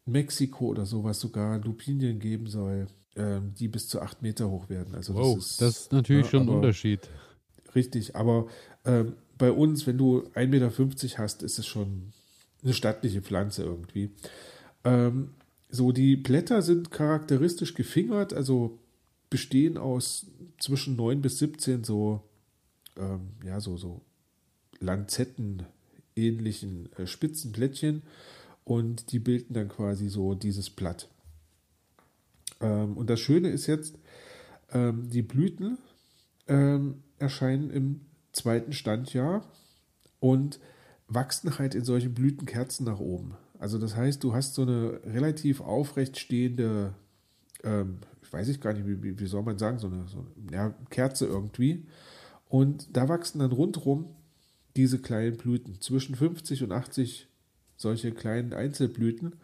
Mexiko 0.05 0.67
oder 0.67 0.86
sowas 0.86 1.19
sogar 1.19 1.60
Lupinien 1.60 2.19
geben 2.19 2.48
soll, 2.48 2.88
ähm, 3.15 3.53
die 3.60 3.67
bis 3.67 3.88
zu 3.88 4.01
8 4.01 4.22
Meter 4.22 4.50
hoch 4.50 4.70
werden. 4.70 4.96
Also 4.96 5.13
Wow, 5.13 5.36
das 5.36 5.46
ist, 5.46 5.62
das 5.62 5.79
ist 5.82 5.91
natürlich 5.91 6.25
ja, 6.25 6.32
schon 6.32 6.43
ein 6.43 6.50
Unterschied. 6.50 7.10
Richtig, 7.75 8.15
aber 8.15 8.48
ähm, 8.86 9.13
bei 9.38 9.51
uns, 9.51 9.86
wenn 9.88 9.98
du 9.98 10.22
1,50 10.36 10.48
Meter 10.48 10.72
hast, 11.17 11.43
ist 11.43 11.60
es 11.60 11.65
schon 11.65 12.13
eine 12.63 12.74
stattliche 12.74 13.22
Pflanze 13.22 13.63
irgendwie. 13.63 14.12
Ähm, 14.84 15.32
so, 15.70 15.91
die 15.91 16.15
Blätter 16.15 16.62
sind 16.62 16.91
charakteristisch 16.91 17.74
gefingert, 17.74 18.34
also 18.34 18.79
bestehen 19.29 19.77
aus 19.77 20.27
zwischen 20.60 20.96
9 20.96 21.22
bis 21.22 21.39
17 21.39 21.84
so, 21.84 22.22
ähm, 22.98 23.32
ja, 23.43 23.60
so, 23.60 23.75
so 23.77 24.01
Lanzetten-ähnlichen 24.79 26.89
äh, 26.98 27.08
spitzen 27.08 27.51
Blättchen 27.51 28.03
und 28.63 29.12
die 29.12 29.20
bilden 29.20 29.55
dann 29.55 29.70
quasi 29.70 30.10
so 30.10 30.36
dieses 30.36 30.70
Blatt. 30.70 31.10
Ähm, 32.63 32.98
und 32.98 33.10
das 33.10 33.20
Schöne 33.20 33.50
ist 33.50 33.67
jetzt, 33.67 34.00
ähm, 34.72 35.10
die 35.10 35.22
Blüten 35.22 35.77
ähm, 36.48 37.03
erscheinen 37.20 37.70
im 37.70 38.01
zweiten 38.32 38.74
Standjahr 38.74 39.46
und 40.20 40.60
wachsen 41.08 41.60
halt 41.60 41.75
in 41.75 41.84
solchen 41.84 42.13
Blütenkerzen 42.13 42.86
nach 42.86 43.00
oben. 43.00 43.36
Also 43.60 43.77
das 43.77 43.96
heißt, 43.96 44.24
du 44.24 44.34
hast 44.34 44.55
so 44.55 44.63
eine 44.63 45.00
relativ 45.05 45.62
aufrecht 45.62 46.17
stehende, 46.17 46.96
ähm, 47.63 48.00
ich 48.22 48.34
weiß 48.34 48.48
ich 48.48 48.60
gar 48.60 48.74
nicht, 48.74 48.88
wie, 48.88 49.20
wie, 49.20 49.25
soll 49.27 49.43
man 49.43 49.58
sagen, 49.58 49.77
so 49.77 49.88
eine, 49.88 50.08
so 50.08 50.17
eine 50.17 50.51
ja, 50.51 50.74
Kerze 50.89 51.25
irgendwie. 51.27 51.86
Und 52.50 52.96
da 52.96 53.08
wachsen 53.10 53.39
dann 53.39 53.51
rundherum 53.51 54.08
diese 54.75 55.00
kleinen 55.00 55.38
Blüten, 55.38 55.79
zwischen 55.82 56.15
50 56.15 56.63
und 56.63 56.72
80 56.72 57.27
solche 57.77 58.12
kleinen 58.12 58.53
Einzelblüten. 58.53 59.36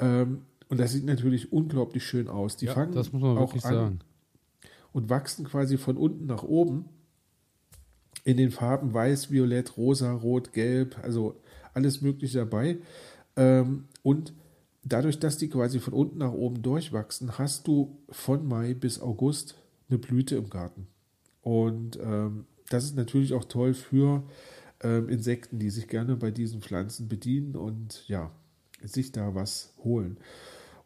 Ähm, 0.00 0.42
und 0.68 0.78
das 0.78 0.92
sieht 0.92 1.04
natürlich 1.04 1.52
unglaublich 1.52 2.04
schön 2.04 2.28
aus. 2.28 2.56
Die 2.56 2.66
ja, 2.66 2.74
fangen 2.74 2.92
das 2.92 3.12
muss 3.12 3.22
man 3.22 3.36
auch 3.36 3.48
wirklich 3.48 3.64
an, 3.64 3.74
sagen. 3.74 3.98
und 4.92 5.08
wachsen 5.08 5.44
quasi 5.46 5.78
von 5.78 5.96
unten 5.96 6.26
nach 6.26 6.42
oben 6.42 6.86
in 8.24 8.36
den 8.36 8.50
Farben 8.50 8.92
weiß, 8.92 9.30
violett, 9.30 9.76
rosa, 9.76 10.12
rot, 10.12 10.52
gelb, 10.52 10.98
also 11.02 11.36
alles 11.74 12.02
Mögliche 12.02 12.38
dabei. 12.38 12.78
Ähm, 13.36 13.84
und 14.02 14.32
dadurch, 14.82 15.20
dass 15.20 15.38
die 15.38 15.48
quasi 15.48 15.78
von 15.78 15.92
unten 15.92 16.18
nach 16.18 16.32
oben 16.32 16.60
durchwachsen, 16.62 17.38
hast 17.38 17.68
du 17.68 17.98
von 18.08 18.46
Mai 18.46 18.74
bis 18.74 19.00
August 19.00 19.54
eine 19.88 19.98
Blüte 19.98 20.34
im 20.34 20.50
Garten. 20.50 20.88
Und 21.42 22.00
ähm, 22.02 22.46
das 22.68 22.82
ist 22.82 22.96
natürlich 22.96 23.32
auch 23.32 23.44
toll 23.44 23.74
für 23.74 24.24
ähm, 24.80 25.08
Insekten, 25.08 25.60
die 25.60 25.70
sich 25.70 25.86
gerne 25.86 26.16
bei 26.16 26.32
diesen 26.32 26.60
Pflanzen 26.60 27.08
bedienen 27.08 27.54
und 27.54 28.06
ja, 28.08 28.32
sich 28.82 29.12
da 29.12 29.34
was 29.36 29.72
holen. 29.84 30.18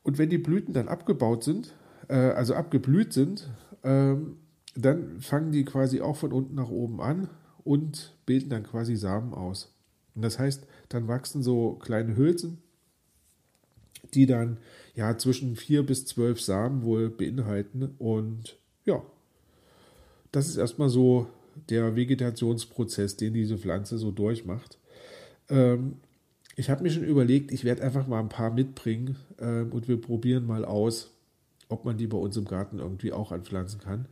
Und 0.03 0.19
wenn 0.19 0.31
die 0.31 0.39
Blüten 0.39 0.73
dann 0.73 0.89
abgebaut 0.89 1.45
sind, 1.45 1.75
äh, 2.09 2.15
also 2.15 2.55
abgeblüht 2.55 3.13
sind, 3.13 3.51
ähm, 3.83 4.37
dann 4.75 5.21
fangen 5.21 5.53
die 5.53 5.65
quasi 5.65 6.01
auch 6.01 6.17
von 6.17 6.33
unten 6.33 6.55
nach 6.55 6.71
oben 6.71 7.01
an 7.01 7.29
und 7.65 8.17
bilden 8.27 8.51
dann 8.51 8.63
quasi 8.63 8.97
Samen 8.97 9.35
aus. 9.35 9.75
Und 10.15 10.23
das 10.23 10.39
heißt, 10.39 10.67
dann 10.89 11.09
wachsen 11.09 11.43
so 11.43 11.75
kleine 11.75 12.17
Hülsen, 12.17 12.59
die 14.15 14.27
dann 14.27 14.59
ja 14.95 15.17
zwischen 15.19 15.57
vier 15.57 15.85
bis 15.85 16.07
zwölf 16.07 16.41
Samen 16.41 16.83
wohl 16.83 17.11
beinhalten. 17.11 17.95
Und 17.99 18.59
ja, 18.85 19.03
das 20.33 20.49
ist 20.49 20.57
erstmal 20.57 20.89
so 20.89 21.27
der 21.69 21.97
Vegetationsprozess, 21.97 23.17
den 23.17 23.35
diese 23.35 23.59
Pflanze 23.59 23.99
so 23.99 24.11
durchmacht. 24.11 24.79
Ähm, 25.49 25.97
ich 26.61 26.69
habe 26.71 26.83
mir 26.83 26.91
schon 26.91 27.05
überlegt, 27.05 27.53
ich 27.53 27.65
werde 27.65 27.83
einfach 27.83 28.07
mal 28.07 28.21
ein 28.21 28.29
paar 28.29 28.51
mitbringen 28.53 29.17
ähm, 29.41 29.73
und 29.73 29.89
wir 29.89 29.99
probieren 30.01 30.47
mal 30.47 30.65
aus, 30.65 31.11
ob 31.69 31.87
man 31.87 31.97
die 31.97 32.07
bei 32.07 32.19
uns 32.19 32.37
im 32.37 32.45
Garten 32.45 32.79
irgendwie 32.79 33.13
auch 33.13 33.33
anpflanzen 33.33 33.81
kann, 33.81 34.07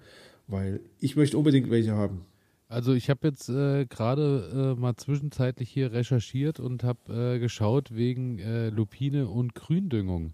weil 0.47 0.81
ich 0.99 1.15
möchte 1.15 1.37
unbedingt 1.37 1.71
welche 1.71 1.93
haben. 1.93 2.23
Also 2.71 2.95
ich 2.95 3.11
habe 3.11 3.29
jetzt 3.29 3.49
äh, 3.51 3.85
gerade 3.87 4.75
äh, 4.77 4.81
mal 4.81 4.97
zwischenzeitlich 4.97 5.69
hier 5.71 5.93
recherchiert 5.93 6.59
und 6.59 6.85
habe 6.85 7.35
äh, 7.35 7.39
geschaut 7.39 7.95
wegen 7.95 8.39
äh, 8.39 8.71
Lupine 8.71 9.29
und 9.29 9.55
Gründüngung. 9.55 10.33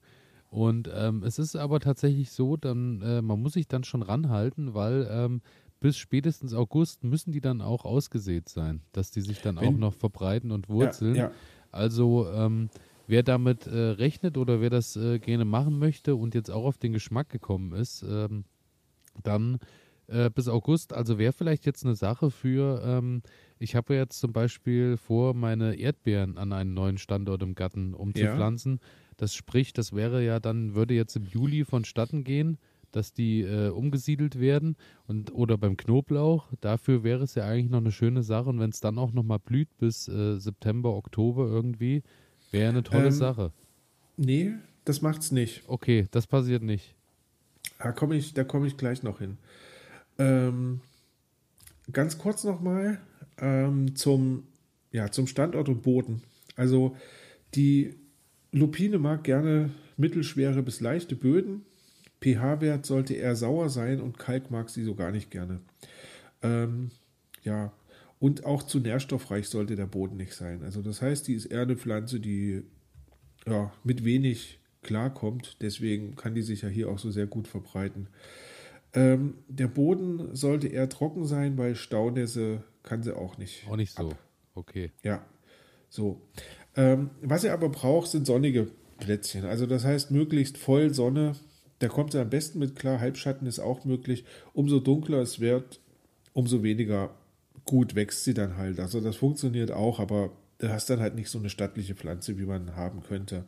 Und 0.51 0.89
ähm, 0.95 1.25
es 1.25 1.41
ist 1.41 1.57
aber 1.57 1.81
tatsächlich 1.81 2.31
so, 2.31 2.57
dann 2.57 3.03
äh, 3.03 3.23
man 3.23 3.43
muss 3.43 3.55
sich 3.55 3.67
dann 3.67 3.83
schon 3.83 4.03
ranhalten, 4.03 4.73
weil 4.75 5.09
ähm, 5.11 5.43
bis 5.81 5.97
spätestens 5.97 6.55
August 6.55 7.03
müssen 7.03 7.33
die 7.33 7.41
dann 7.41 7.61
auch 7.61 7.85
ausgesät 7.85 8.49
sein, 8.49 8.83
dass 8.93 9.11
die 9.11 9.21
sich 9.21 9.41
dann 9.43 9.59
auch 9.59 9.63
Wenn- 9.63 9.81
noch 9.81 9.95
verbreiten 9.95 10.53
und 10.53 10.69
wurzeln. 10.69 11.17
Ja, 11.17 11.23
ja. 11.25 11.33
Also 11.75 12.29
ähm, 12.33 12.71
wer 13.07 13.23
damit 13.23 13.67
äh, 13.67 13.77
rechnet 13.91 14.39
oder 14.39 14.61
wer 14.61 14.71
das 14.71 14.97
äh, 14.97 15.19
gerne 15.19 15.45
machen 15.45 15.79
möchte 15.79 16.15
und 16.15 16.35
jetzt 16.35 16.51
auch 16.51 16.65
auf 16.65 16.79
den 16.79 16.93
Geschmack 16.93 17.29
gekommen 17.29 17.73
ist, 17.73 18.03
ähm, 18.09 18.45
dann 19.23 19.59
äh, 20.07 20.31
bis 20.31 20.49
August, 20.49 20.93
also 20.93 21.19
wäre 21.19 21.33
vielleicht 21.33 21.67
jetzt 21.67 21.85
eine 21.85 21.95
Sache 21.95 22.31
für, 22.31 22.83
ähm, 22.85 23.23
ich 23.59 23.75
habe 23.75 23.95
ja 23.95 24.01
jetzt 24.01 24.19
zum 24.21 24.33
Beispiel 24.33 24.97
vor, 24.97 25.35
meine 25.35 25.75
Erdbeeren 25.77 26.37
an 26.39 26.53
einen 26.53 26.75
neuen 26.75 26.99
Standort 26.99 27.43
im 27.43 27.55
Garten 27.55 27.93
Ja. 27.93 27.99
umzupflanzen. 27.99 28.81
Das 29.17 29.35
spricht, 29.35 29.79
das 29.79 29.93
wäre 29.93 30.25
ja 30.25 30.41
dann, 30.41 30.75
würde 30.75 30.95
jetzt 30.95 31.17
im 31.17 31.25
Juli 31.25 31.65
vonstatten 31.65 32.25
gehen, 32.25 32.59
dass 32.97 33.13
die 33.13 33.43
äh, 33.43 33.69
umgesiedelt 33.69 34.39
werden 34.39 34.77
und 35.07 35.35
oder 35.35 35.59
beim 35.59 35.77
Knoblauch. 35.77 36.49
Dafür 36.61 37.05
wäre 37.05 37.25
es 37.25 37.35
ja 37.35 37.45
eigentlich 37.45 37.71
noch 37.71 37.79
eine 37.79 37.93
schöne 37.93 38.23
Sache 38.23 38.49
und 38.49 38.61
wenn 38.61 38.71
es 38.71 38.81
dann 38.81 38.99
auch 38.99 39.13
nochmal 39.13 39.39
blüht 39.39 39.69
bis 39.79 40.09
äh, 40.09 40.39
September, 40.39 40.95
Oktober 40.95 41.47
irgendwie, 41.47 42.03
wäre 42.51 42.69
eine 42.71 42.83
tolle 42.83 43.07
Ähm, 43.07 43.13
Sache. 43.13 43.53
Nee, 44.17 44.53
das 44.85 45.03
macht's 45.03 45.33
nicht. 45.33 45.63
Okay, 45.67 46.07
das 46.11 46.27
passiert 46.27 46.63
nicht. 46.63 46.95
Da 47.79 47.93
komme 47.93 48.17
ich, 48.17 48.35
da 48.35 48.45
komme 48.45 48.67
ich 48.67 48.77
gleich 48.77 49.03
noch 49.03 49.19
hin. 49.19 49.39
Ähm, 50.19 50.81
ganz 51.93 52.19
kurz 52.19 52.45
nochmal 52.45 53.01
ähm, 53.39 53.97
zum, 53.97 54.45
ja, 54.93 55.11
zum 55.11 55.27
Standort 55.27 55.69
und 55.69 55.83
Boden. 55.83 56.23
Also 56.57 56.97
die 57.55 57.95
Lupine 58.53 58.99
mag 58.99 59.25
gerne 59.25 59.71
mittelschwere 59.97 60.63
bis 60.63 60.81
leichte 60.81 61.17
Böden. 61.17 61.63
pH-Wert 62.25 62.87
sollte 62.87 63.15
eher 63.15 63.37
sauer 63.37 63.69
sein 63.69 64.01
und 64.01 64.19
Kalk 64.19 64.51
mag 64.51 64.71
sie 64.71 64.85
so 64.85 64.95
gar 64.95 65.11
nicht 65.11 65.31
gerne. 65.31 65.61
Ähm, 66.43 66.91
ja, 67.43 67.73
und 68.19 68.47
auch 68.47 68.63
zu 68.63 68.81
nährstoffreich 68.81 69.49
sollte 69.49 69.77
der 69.77 69.87
Boden 69.87 70.17
nicht 70.17 70.35
sein. 70.35 70.63
Also 70.63 70.81
das 70.83 71.03
heißt, 71.03 71.29
die 71.29 71.35
ist 71.35 71.47
eher 71.47 71.63
eine 71.63 71.77
Pflanze, 71.77 72.21
die 72.21 72.63
ja, 73.47 73.73
mit 73.83 74.05
wenig 74.05 74.61
klarkommt. 74.83 75.59
Deswegen 75.61 76.15
kann 76.17 76.35
die 76.35 76.43
sich 76.43 76.63
ja 76.63 76.69
hier 76.69 76.89
auch 76.89 76.99
so 76.99 77.11
sehr 77.11 77.27
gut 77.27 77.49
verbreiten. 77.49 78.09
Ähm, 78.95 79.35
der 79.49 79.69
Boden 79.69 80.35
sollte 80.35 80.69
eher 80.69 80.89
trocken 80.89 81.27
sein, 81.27 81.59
weil 81.59 81.75
Staunässe 81.75 82.63
kann 82.83 83.03
sie 83.03 83.17
auch 83.17 83.39
nicht. 83.39 83.67
Auch 83.69 83.77
nicht 83.77 83.97
so. 83.97 84.11
ab. 84.11 84.19
Okay. 84.55 84.93
Ja, 85.03 85.25
so. 85.89 86.23
Ähm, 86.77 87.11
was 87.21 87.45
er 87.45 87.53
aber 87.53 87.69
braucht, 87.69 88.11
sind 88.11 88.27
sonnige 88.27 88.69
Plätzchen. 88.99 89.45
Also 89.45 89.67
das 89.67 89.85
heißt 89.85 90.11
möglichst 90.11 90.59
voll 90.59 90.95
Sonne. 90.95 91.35
Da 91.85 91.89
kommt 91.89 92.15
er 92.15 92.23
am 92.23 92.31
besten 92.31 92.61
mit 92.61 92.77
klar. 92.77 92.99
Halbschatten 92.99 93.47
ist 93.47 93.59
auch 93.59 93.85
möglich. 93.85 94.25
Umso 94.55 94.81
dunkler 94.81 95.19
es 95.19 95.39
wird, 95.39 95.83
umso 96.33 96.63
weniger 96.63 97.15
gut 97.67 97.95
wächst 97.95 98.25
sie 98.25 98.33
dann 98.33 98.57
halt. 98.57 98.81
Also 98.81 99.03
das 99.03 99.17
funktioniert 99.17 99.71
auch, 99.71 100.01
aber 100.01 100.31
du 100.57 100.71
hast 100.71 100.89
dann 100.89 101.01
halt 101.01 101.15
nicht 101.15 101.29
so 101.29 101.39
eine 101.39 101.51
stattliche 101.51 101.95
Pflanze, 101.95 102.39
wie 102.39 102.47
man 102.47 102.75
haben 102.75 103.03
könnte. 103.03 103.45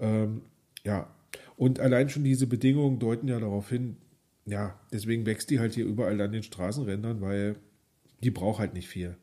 Ähm, 0.00 0.42
ja, 0.82 1.14
und 1.56 1.78
allein 1.78 2.08
schon 2.08 2.24
diese 2.24 2.48
Bedingungen 2.48 2.98
deuten 2.98 3.28
ja 3.28 3.38
darauf 3.38 3.68
hin, 3.68 3.96
ja, 4.44 4.76
deswegen 4.92 5.24
wächst 5.24 5.48
die 5.48 5.60
halt 5.60 5.74
hier 5.74 5.86
überall 5.86 6.20
an 6.20 6.32
den 6.32 6.42
Straßenrändern, 6.42 7.20
weil 7.20 7.54
die 8.24 8.32
braucht 8.32 8.58
halt 8.58 8.74
nicht 8.74 8.88
viel. 8.88 9.16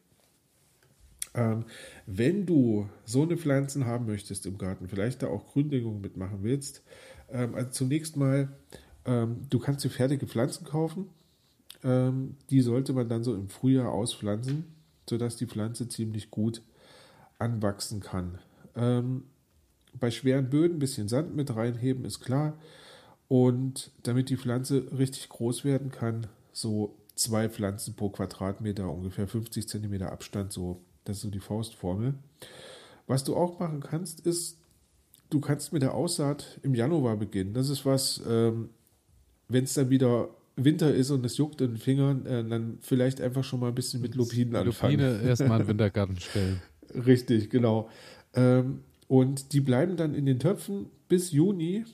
Ähm, 1.36 1.66
wenn 2.06 2.46
du 2.46 2.88
so 3.04 3.24
eine 3.24 3.36
Pflanzen 3.36 3.86
haben 3.86 4.06
möchtest 4.06 4.46
im 4.46 4.58
Garten, 4.58 4.88
vielleicht 4.88 5.24
da 5.24 5.28
auch 5.28 5.46
Gründüngung 5.46 6.00
mitmachen 6.00 6.40
willst, 6.42 6.84
ähm, 7.32 7.56
also 7.56 7.70
zunächst 7.72 8.18
mal, 8.18 8.50
ähm, 9.06 9.46
du 9.50 9.60
kannst 9.60 9.84
dir 9.84 9.90
fertige 9.90 10.28
Pflanzen 10.28 10.66
kaufen. 10.66 11.10
Ähm, 11.84 12.36
die 12.50 12.62
sollte 12.62 12.94
man 12.94 13.08
dann 13.08 13.24
so 13.24 13.34
im 13.34 13.50
Frühjahr 13.50 13.92
auspflanzen, 13.92 14.66
sodass 15.10 15.38
die 15.38 15.48
Pflanze 15.48 15.88
ziemlich 15.88 16.30
gut 16.30 16.62
anwachsen 17.38 18.02
kann. 18.02 18.40
Ähm, 18.76 19.24
bei 20.00 20.12
schweren 20.12 20.50
Böden 20.50 20.78
ein 20.78 20.80
bisschen 20.80 21.08
Sand 21.08 21.36
mit 21.36 21.56
reinheben, 21.56 22.06
ist 22.06 22.20
klar. 22.20 22.58
Und 23.28 23.92
damit 24.04 24.30
die 24.30 24.38
Pflanze 24.38 24.88
richtig 24.98 25.30
groß 25.30 25.64
werden 25.64 25.92
kann, 25.92 26.28
so 26.52 26.96
zwei 27.16 27.50
Pflanzen 27.50 27.96
pro 27.96 28.10
Quadratmeter, 28.10 28.90
ungefähr 28.90 29.28
50 29.28 29.68
Zentimeter 29.68 30.12
Abstand, 30.12 30.52
so, 30.52 30.82
das 31.04 31.18
ist 31.18 31.24
so 31.24 31.30
die 31.30 31.40
Faustformel. 31.40 32.16
Was 33.08 33.24
du 33.24 33.36
auch 33.36 33.60
machen 33.60 33.82
kannst, 33.82 34.26
ist, 34.26 34.59
du 35.30 35.40
kannst 35.40 35.74
mit 35.74 35.82
der 35.82 35.94
Aussaat 35.94 36.60
im 36.64 36.76
Januar 36.76 37.18
beginnen. 37.18 37.54
Das 37.54 37.70
ist 37.70 37.86
was, 37.86 38.22
ähm, 38.28 38.70
wenn 39.48 39.64
es 39.64 39.74
dann 39.74 39.90
wieder 39.90 40.30
Winter 40.56 40.94
ist 40.94 41.12
und 41.12 41.26
es 41.26 41.38
juckt 41.38 41.62
in 41.62 41.72
den 41.72 41.78
Fingern, 41.78 42.26
äh, 42.26 42.44
dann 42.44 42.78
vielleicht 42.82 43.22
einfach 43.22 43.44
schon 43.44 43.60
mal 43.60 43.70
ein 43.70 43.76
bisschen 43.76 44.02
mit 44.02 44.16
Lupinen 44.16 44.56
anfangen. 44.56 45.00
Lupine 45.00 45.22
erstmal 45.28 45.60
in 45.60 45.66
den 45.66 45.68
Wintergarten 45.70 46.20
stellen. 46.20 46.62
Richtig, 46.94 47.50
genau. 47.50 47.90
Ähm, 48.34 48.82
und 49.08 49.54
die 49.54 49.62
bleiben 49.62 49.96
dann 49.96 50.14
in 50.14 50.26
den 50.26 50.40
Töpfen 50.40 50.88
bis 51.08 51.32
Juni 51.32 51.86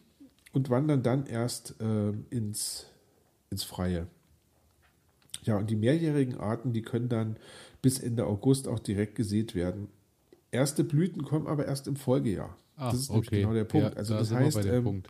und 0.51 0.69
wandern 0.69 1.03
dann 1.03 1.25
erst 1.25 1.75
äh, 1.79 2.11
ins, 2.29 2.87
ins 3.49 3.63
Freie. 3.63 4.07
Ja, 5.43 5.57
und 5.57 5.69
die 5.69 5.75
mehrjährigen 5.75 6.37
Arten, 6.37 6.73
die 6.73 6.81
können 6.81 7.07
dann 7.07 7.37
bis 7.81 7.99
Ende 7.99 8.25
August 8.25 8.67
auch 8.67 8.79
direkt 8.79 9.15
gesät 9.15 9.53
werden. 9.53 9.89
Erste 10.51 10.83
Blüten 10.83 11.23
kommen 11.23 11.47
aber 11.47 11.65
erst 11.65 11.87
im 11.87 11.95
Folgejahr. 11.95 12.57
Ah, 12.77 12.91
das 12.91 13.01
ist 13.01 13.09
okay. 13.09 13.41
genau 13.41 13.53
der 13.53 13.63
Punkt. 13.63 13.91
Ja, 13.91 13.97
also 13.97 14.13
da 14.13 14.19
das 14.19 14.31
heißt, 14.31 14.65
ähm, 14.65 14.83
Punkt. 14.83 15.09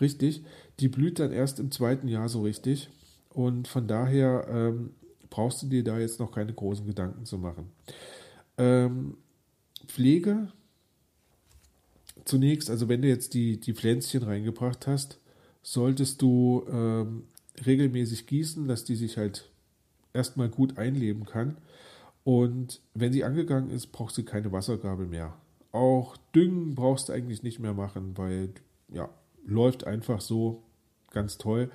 richtig, 0.00 0.42
die 0.80 0.88
blüht 0.88 1.18
dann 1.18 1.32
erst 1.32 1.60
im 1.60 1.70
zweiten 1.70 2.08
Jahr 2.08 2.28
so 2.28 2.42
richtig. 2.42 2.90
Und 3.30 3.68
von 3.68 3.86
daher 3.86 4.46
ähm, 4.50 4.90
brauchst 5.30 5.62
du 5.62 5.66
dir 5.66 5.84
da 5.84 5.98
jetzt 5.98 6.18
noch 6.18 6.32
keine 6.32 6.52
großen 6.52 6.86
Gedanken 6.86 7.24
zu 7.24 7.38
machen. 7.38 7.70
Ähm, 8.56 9.16
Pflege 9.86 10.48
zunächst, 12.24 12.70
also 12.70 12.88
wenn 12.88 13.02
du 13.02 13.08
jetzt 13.08 13.34
die, 13.34 13.58
die 13.60 13.74
Pflänzchen 13.74 14.22
reingebracht 14.22 14.86
hast, 14.86 15.18
solltest 15.62 16.22
du 16.22 16.64
ähm, 16.70 17.24
regelmäßig 17.64 18.26
gießen, 18.26 18.68
dass 18.68 18.84
die 18.84 18.96
sich 18.96 19.16
halt 19.16 19.50
erstmal 20.12 20.48
gut 20.48 20.78
einleben 20.78 21.24
kann. 21.24 21.56
Und 22.24 22.80
wenn 22.94 23.12
sie 23.12 23.24
angegangen 23.24 23.70
ist, 23.70 23.88
braucht 23.88 24.14
sie 24.14 24.24
keine 24.24 24.52
Wassergabel 24.52 25.06
mehr. 25.06 25.34
Auch 25.72 26.16
Düngen 26.34 26.74
brauchst 26.74 27.08
du 27.08 27.12
eigentlich 27.12 27.42
nicht 27.42 27.58
mehr 27.58 27.74
machen, 27.74 28.16
weil 28.16 28.50
ja, 28.92 29.08
läuft 29.44 29.84
einfach 29.84 30.20
so 30.20 30.62
ganz 31.10 31.38
toll. 31.38 31.70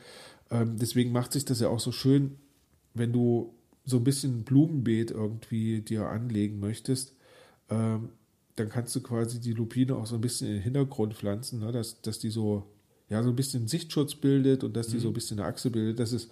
Ähm, 0.49 0.77
deswegen 0.77 1.11
macht 1.11 1.33
sich 1.33 1.45
das 1.45 1.59
ja 1.59 1.69
auch 1.69 1.79
so 1.79 1.91
schön, 1.91 2.37
wenn 2.93 3.11
du 3.11 3.53
so 3.85 3.97
ein 3.97 4.03
bisschen 4.03 4.43
Blumenbeet 4.43 5.11
irgendwie 5.11 5.81
dir 5.81 6.07
anlegen 6.07 6.59
möchtest, 6.59 7.15
ähm, 7.69 8.09
dann 8.55 8.69
kannst 8.69 8.95
du 8.95 9.01
quasi 9.01 9.39
die 9.39 9.53
Lupine 9.53 9.95
auch 9.95 10.05
so 10.05 10.15
ein 10.15 10.21
bisschen 10.21 10.47
in 10.47 10.53
den 10.53 10.63
Hintergrund 10.63 11.15
pflanzen, 11.15 11.59
ne? 11.59 11.71
dass, 11.71 12.01
dass 12.01 12.19
die 12.19 12.29
so, 12.29 12.67
ja, 13.09 13.23
so 13.23 13.29
ein 13.29 13.35
bisschen 13.35 13.67
Sichtschutz 13.67 14.15
bildet 14.15 14.63
und 14.63 14.75
dass 14.77 14.87
die 14.87 14.99
so 14.99 15.07
ein 15.07 15.13
bisschen 15.13 15.39
eine 15.39 15.47
Achse 15.47 15.71
bildet. 15.71 15.99
Das 15.99 16.13
ist 16.13 16.31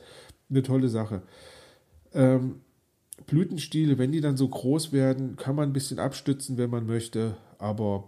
eine 0.50 0.62
tolle 0.62 0.88
Sache. 0.88 1.24
Ähm, 2.14 2.62
Blütenstiele, 3.26 3.98
wenn 3.98 4.12
die 4.12 4.22
dann 4.22 4.38
so 4.38 4.48
groß 4.48 4.92
werden, 4.92 5.36
kann 5.36 5.56
man 5.56 5.70
ein 5.70 5.74
bisschen 5.74 6.00
abstützen, 6.00 6.58
wenn 6.58 6.70
man 6.70 6.86
möchte, 6.86 7.38
aber 7.62 8.04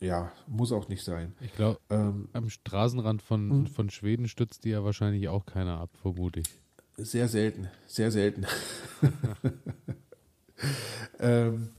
ja, 0.00 0.32
muss 0.46 0.72
auch 0.72 0.88
nicht 0.88 1.02
sein. 1.04 1.34
Ich 1.40 1.54
glaube, 1.54 1.78
Ähm, 1.90 2.28
am 2.32 2.48
Straßenrand 2.50 3.22
von, 3.22 3.48
Mhm. 3.62 3.66
von 3.66 3.90
Schweden 3.90 4.28
stützt 4.28 4.64
die 4.64 4.70
ja 4.70 4.84
wahrscheinlich 4.84 5.28
auch 5.28 5.44
keiner 5.46 5.78
ab, 5.80 5.90
vermute 6.00 6.40
ich. 6.40 6.46
Sehr 6.96 7.28
selten, 7.28 7.68
sehr 7.86 8.10
selten. 8.10 8.46
ähm, 11.20 11.70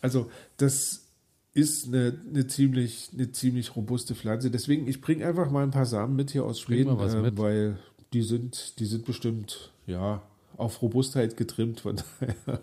also 0.00 0.30
das 0.56 1.06
ist 1.52 1.88
eine, 1.88 2.18
eine, 2.28 2.46
ziemlich, 2.46 3.10
eine 3.12 3.32
ziemlich 3.32 3.74
robuste 3.76 4.14
Pflanze. 4.14 4.50
Deswegen, 4.50 4.86
ich 4.86 5.00
bringe 5.00 5.26
einfach 5.26 5.50
mal 5.50 5.62
ein 5.64 5.72
paar 5.72 5.86
Samen 5.86 6.14
mit 6.16 6.30
hier 6.30 6.44
aus 6.44 6.60
Schweden, 6.60 6.96
mit. 7.22 7.36
weil 7.38 7.78
die 8.12 8.22
sind, 8.22 8.78
die 8.78 8.86
sind 8.86 9.04
bestimmt 9.04 9.72
ja 9.86 10.22
auf 10.56 10.80
Robustheit 10.82 11.36
getrimmt. 11.36 11.80
Von 11.80 11.96
daher. 12.20 12.60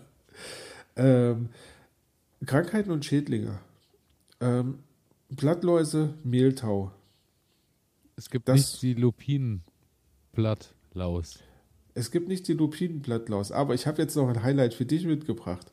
Ähm, 0.96 1.48
Krankheiten 2.46 2.90
und 2.90 3.04
Schädlinge. 3.04 3.58
Ähm, 4.40 4.78
Blattläuse, 5.30 6.14
Mehltau. 6.24 6.90
Es 8.16 8.30
gibt 8.30 8.48
Das- 8.48 8.56
nicht 8.56 8.82
die 8.82 8.94
Lupinenblattlaus. 8.94 11.38
Es 11.94 12.10
gibt 12.10 12.28
nicht 12.28 12.48
die 12.48 12.52
Lupinenblattlaus, 12.54 13.52
aber 13.52 13.74
ich 13.74 13.86
habe 13.86 14.00
jetzt 14.02 14.16
noch 14.16 14.28
ein 14.28 14.42
Highlight 14.42 14.74
für 14.74 14.86
dich 14.86 15.04
mitgebracht. 15.04 15.72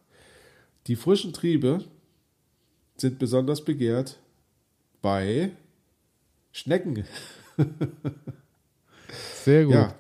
Die 0.88 0.96
frischen 0.96 1.34
Triebe 1.34 1.84
sind 2.98 3.20
besonders 3.20 3.64
begehrt 3.64 4.20
bei 5.02 5.52
Schnecken. 6.52 7.06
Sehr 9.44 9.66
gut. 9.66 9.74
Ja. 9.74 9.96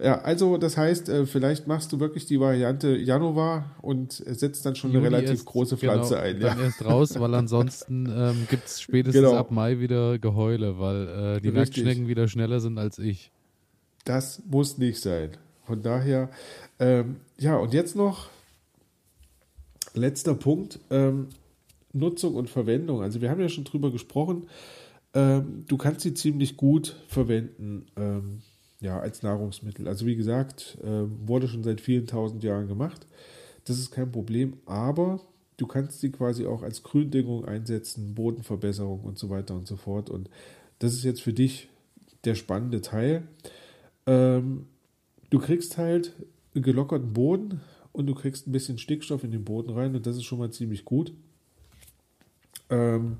Ja, 0.00 0.20
also 0.20 0.58
das 0.58 0.76
heißt, 0.76 1.08
äh, 1.08 1.26
vielleicht 1.26 1.66
machst 1.66 1.90
du 1.92 1.98
wirklich 1.98 2.24
die 2.26 2.38
Variante 2.38 2.96
Januar 2.96 3.74
und 3.82 4.12
setzt 4.12 4.64
dann 4.64 4.76
schon 4.76 4.90
eine 4.90 4.98
Juni 5.00 5.08
relativ 5.08 5.30
erst- 5.38 5.46
große 5.46 5.76
Pflanze 5.76 6.14
genau, 6.14 6.24
ein. 6.26 6.40
Ja. 6.40 6.48
Dann 6.50 6.60
erst 6.60 6.84
raus, 6.84 7.18
weil 7.18 7.34
ansonsten 7.34 8.06
ähm, 8.16 8.46
gibt 8.48 8.66
es 8.66 8.80
spätestens 8.80 9.22
Genau. 9.24 9.36
ab 9.36 9.50
Mai 9.50 9.80
wieder 9.80 10.18
Geheule, 10.20 10.78
weil 10.78 11.36
äh, 11.38 11.40
die. 11.40 11.50
Nacktschnecken 11.50 12.06
wieder 12.06 12.28
schneller 12.28 12.60
sind 12.60 12.78
als 12.78 12.98
ich. 13.00 13.32
Das 14.04 14.40
muss 14.48 14.78
nicht 14.78 15.00
sein. 15.00 15.30
Von 15.64 15.82
daher, 15.82 16.30
ähm, 16.78 17.16
ja, 17.36 17.56
und 17.56 17.74
jetzt 17.74 17.96
noch 17.96 18.28
letzter 19.94 20.34
Punkt, 20.34 20.78
ähm, 20.90 21.28
Nutzung 21.92 22.34
und 22.36 22.48
Verwendung. 22.48 23.02
Also 23.02 23.20
wir 23.20 23.30
haben 23.30 23.40
ja 23.40 23.48
schon 23.48 23.64
drüber 23.64 23.90
gesprochen, 23.90 24.46
ähm, 25.14 25.64
du 25.66 25.76
kannst 25.76 26.02
sie 26.02 26.14
ziemlich 26.14 26.56
gut 26.56 26.94
verwenden, 27.08 27.86
ähm, 27.96 28.42
ja, 28.80 28.98
als 28.98 29.22
Nahrungsmittel. 29.22 29.88
Also 29.88 30.06
wie 30.06 30.16
gesagt, 30.16 30.78
ähm, 30.82 31.18
wurde 31.26 31.48
schon 31.48 31.64
seit 31.64 31.80
vielen 31.80 32.06
tausend 32.06 32.42
Jahren 32.42 32.68
gemacht. 32.68 33.06
Das 33.64 33.78
ist 33.78 33.90
kein 33.90 34.10
Problem, 34.10 34.58
aber 34.66 35.20
du 35.56 35.66
kannst 35.66 36.00
sie 36.00 36.10
quasi 36.10 36.46
auch 36.46 36.62
als 36.62 36.82
Gründüngung 36.82 37.44
einsetzen, 37.44 38.14
Bodenverbesserung 38.14 39.00
und 39.00 39.18
so 39.18 39.30
weiter 39.30 39.54
und 39.54 39.66
so 39.66 39.76
fort. 39.76 40.08
Und 40.08 40.30
das 40.78 40.94
ist 40.94 41.04
jetzt 41.04 41.22
für 41.22 41.32
dich 41.32 41.68
der 42.24 42.34
spannende 42.34 42.80
Teil. 42.80 43.26
Ähm, 44.06 44.66
du 45.30 45.38
kriegst 45.38 45.76
halt 45.76 46.14
einen 46.54 46.64
gelockerten 46.64 47.12
Boden 47.12 47.60
und 47.92 48.06
du 48.06 48.14
kriegst 48.14 48.46
ein 48.46 48.52
bisschen 48.52 48.78
Stickstoff 48.78 49.24
in 49.24 49.32
den 49.32 49.44
Boden 49.44 49.70
rein 49.70 49.94
und 49.94 50.06
das 50.06 50.16
ist 50.16 50.24
schon 50.24 50.38
mal 50.38 50.50
ziemlich 50.50 50.84
gut. 50.84 51.12
Ähm, 52.70 53.18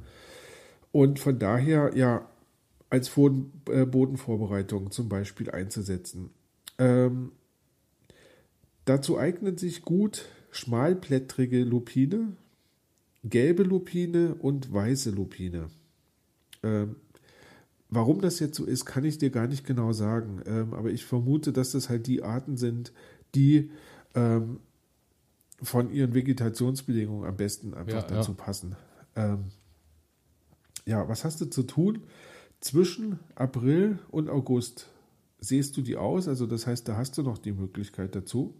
und 0.93 1.19
von 1.19 1.39
daher, 1.39 1.97
ja, 1.97 2.27
als 2.91 3.11
äh, 3.17 3.85
Bodenvorbereitung 3.87 4.91
zum 4.91 5.09
Beispiel 5.09 5.51
einzusetzen. 5.51 6.31
Ähm, 6.79 7.33
dazu 8.85 9.19
eignen 9.19 9.59
sich 9.59 9.83
gut 9.83 10.27
schmalblättrige 10.51 11.65
Lupine, 11.65 12.37
gelbe 13.25 13.63
Lupine 13.63 14.35
und 14.37 14.73
weiße 14.73 15.11
Lupine. 15.11 15.69
Ähm, 16.63 16.97
warum 17.91 18.21
das 18.21 18.41
jetzt 18.41 18.57
so 18.57 18.65
ist, 18.65 18.87
kann 18.87 19.05
ich 19.05 19.19
dir 19.19 19.31
gar 19.31 19.47
nicht 19.47 19.67
genau 19.67 19.93
sagen. 19.93 20.41
Ähm, 20.47 20.73
aber 20.75 20.91
ich 20.91 21.05
vermute, 21.05 21.53
dass 21.53 21.73
das 21.73 21.89
halt 21.89 22.07
die 22.07 22.23
Arten 22.23 22.57
sind, 22.57 22.93
die 23.35 23.71
ähm, 24.15 24.61
von 25.63 25.91
ihren 25.91 26.15
Vegetationsbedingungen 26.15 27.29
am 27.29 27.37
besten 27.37 27.75
einfach 27.75 28.03
Ja, 28.03 28.17
dazu 28.17 28.33
ja. 28.33 28.37
passen. 28.37 28.77
Ähm, 29.17 29.47
ja, 30.87 31.07
was 31.09 31.25
hast 31.25 31.41
du 31.41 31.47
zu 31.47 31.65
tun? 31.65 32.05
Zwischen 32.61 33.21
April 33.35 33.99
und 34.11 34.29
August 34.29 34.89
sähst 35.39 35.77
du 35.77 35.83
die 35.83 35.97
aus, 35.97 36.27
also 36.27 36.47
das 36.47 36.67
heißt, 36.67 36.89
da 36.89 36.97
hast 36.97 37.17
du 37.17 37.23
noch 37.23 37.39
die 37.39 37.53
Möglichkeit 37.53 38.15
dazu. 38.17 38.55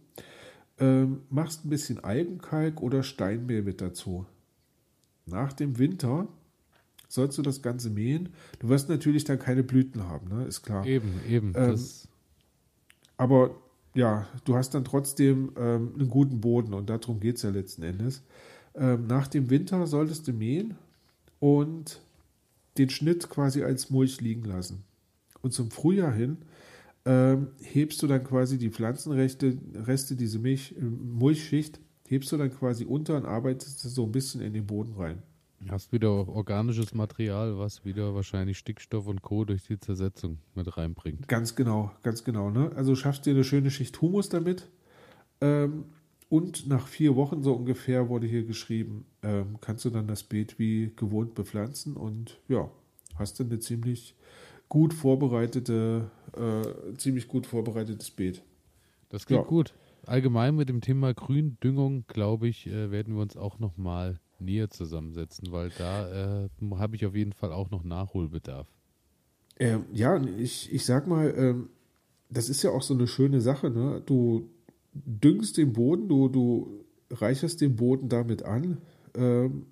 Ähm, 0.77 1.21
machst 1.29 1.65
ein 1.65 1.69
bisschen 1.69 2.01
Algenkalk 2.01 2.81
oder 2.81 3.03
Steinmehl 3.03 3.61
mit 3.61 3.81
dazu. 3.81 4.25
Nach 5.25 5.51
dem 5.51 5.77
Winter 5.77 6.27
sollst 7.09 7.37
du 7.37 7.41
das 7.41 7.61
Ganze 7.61 7.89
mähen. 7.89 8.29
Du 8.59 8.69
wirst 8.69 8.87
natürlich 8.87 9.25
dann 9.25 9.39
keine 9.39 9.63
Blüten 9.63 10.07
haben, 10.07 10.29
ne? 10.29 10.45
ist 10.45 10.61
klar. 10.61 10.85
Eben, 10.85 11.19
eben. 11.27 11.53
Ähm, 11.55 11.77
Aber 13.17 13.55
ja, 13.93 14.27
du 14.45 14.55
hast 14.55 14.73
dann 14.73 14.85
trotzdem 14.85 15.51
ähm, 15.57 15.93
einen 15.95 16.09
guten 16.09 16.39
Boden 16.39 16.73
und 16.73 16.89
darum 16.89 17.19
geht 17.19 17.35
es 17.37 17.41
ja 17.41 17.49
letzten 17.49 17.83
Endes. 17.83 18.23
Ähm, 18.75 19.07
nach 19.07 19.27
dem 19.27 19.49
Winter 19.49 19.87
solltest 19.87 20.27
du 20.27 20.33
mähen 20.33 20.75
und 21.39 21.99
den 22.79 22.89
Schnitt 22.89 23.29
quasi 23.29 23.63
als 23.63 23.89
Mulch 23.89 24.21
liegen 24.21 24.45
lassen. 24.45 24.83
Und 25.41 25.53
zum 25.53 25.69
Frühjahr 25.69 26.13
hin 26.13 26.37
ähm, 27.05 27.49
hebst 27.61 28.01
du 28.01 28.07
dann 28.07 28.23
quasi 28.23 28.57
die 28.57 28.69
Pflanzenreste, 28.69 29.57
Reste, 29.73 30.15
diese 30.15 30.39
Milch, 30.39 30.75
äh, 30.77 30.83
Mulchschicht, 30.83 31.79
hebst 32.07 32.31
du 32.31 32.37
dann 32.37 32.51
quasi 32.51 32.85
unter 32.85 33.17
und 33.17 33.25
arbeitest 33.25 33.79
so 33.81 34.03
ein 34.03 34.11
bisschen 34.11 34.41
in 34.41 34.53
den 34.53 34.65
Boden 34.65 34.93
rein. 34.93 35.21
Hast 35.67 35.91
wieder 35.91 36.29
organisches 36.29 36.93
Material, 36.93 37.57
was 37.57 37.83
wieder 37.83 38.15
wahrscheinlich 38.15 38.57
Stickstoff 38.57 39.07
und 39.07 39.21
Co. 39.21 39.43
durch 39.43 39.63
die 39.63 39.77
Zersetzung 39.77 40.39
mit 40.55 40.77
reinbringt. 40.77 41.27
Ganz 41.27 41.55
genau, 41.55 41.91
ganz 42.01 42.23
genau. 42.23 42.49
Ne? 42.49 42.71
Also 42.75 42.95
schaffst 42.95 43.25
dir 43.25 43.31
eine 43.31 43.43
schöne 43.43 43.69
Schicht 43.69 43.99
Humus 44.01 44.29
damit. 44.29 44.69
Ähm, 45.41 45.85
und 46.29 46.67
nach 46.67 46.87
vier 46.87 47.15
Wochen 47.15 47.41
so 47.41 47.53
ungefähr 47.53 48.07
wurde 48.07 48.27
hier 48.27 48.43
geschrieben, 48.43 49.05
ähm, 49.23 49.57
kannst 49.61 49.83
du 49.85 49.89
dann 49.89 50.07
das 50.07 50.23
Beet 50.23 50.59
wie 50.59 50.91
gewohnt 50.95 51.33
bepflanzen 51.33 51.97
und 51.97 52.39
ja, 52.47 52.69
hast 53.15 53.39
dann 53.39 53.47
eine 53.47 53.59
ziemlich 53.59 54.15
gut 54.69 54.93
vorbereitete, 54.93 56.11
äh, 56.37 56.97
ziemlich 56.97 57.27
gut 57.27 57.47
vorbereitetes 57.47 58.11
Beet. 58.11 58.43
Das 59.09 59.25
klingt 59.25 59.43
ja. 59.43 59.49
gut. 59.49 59.73
Allgemein 60.05 60.55
mit 60.55 60.69
dem 60.69 60.81
Thema 60.81 61.13
Gründüngung, 61.13 62.05
glaube 62.07 62.47
ich, 62.47 62.67
äh, 62.67 62.91
werden 62.91 63.15
wir 63.15 63.21
uns 63.21 63.35
auch 63.35 63.59
noch 63.59 63.75
mal 63.77 64.19
näher 64.39 64.69
zusammensetzen, 64.69 65.51
weil 65.51 65.71
da 65.77 66.43
äh, 66.45 66.49
habe 66.75 66.95
ich 66.95 67.05
auf 67.05 67.15
jeden 67.15 67.33
Fall 67.33 67.51
auch 67.51 67.71
noch 67.71 67.83
Nachholbedarf. 67.83 68.67
Ähm, 69.59 69.85
ja, 69.91 70.21
ich, 70.37 70.71
ich 70.71 70.85
sag 70.85 71.07
mal, 71.07 71.33
ähm, 71.35 71.69
das 72.29 72.49
ist 72.49 72.63
ja 72.63 72.69
auch 72.69 72.83
so 72.83 72.93
eine 72.93 73.07
schöne 73.07 73.41
Sache. 73.41 73.69
Ne? 73.69 74.01
Du 74.05 74.49
düngst 75.05 75.57
den 75.57 75.73
Boden, 75.73 76.07
du, 76.07 76.29
du 76.29 76.85
reicherst 77.11 77.61
den 77.61 77.75
Boden 77.75 78.09
damit 78.09 78.43
an. 78.43 78.77
Ähm, 79.15 79.65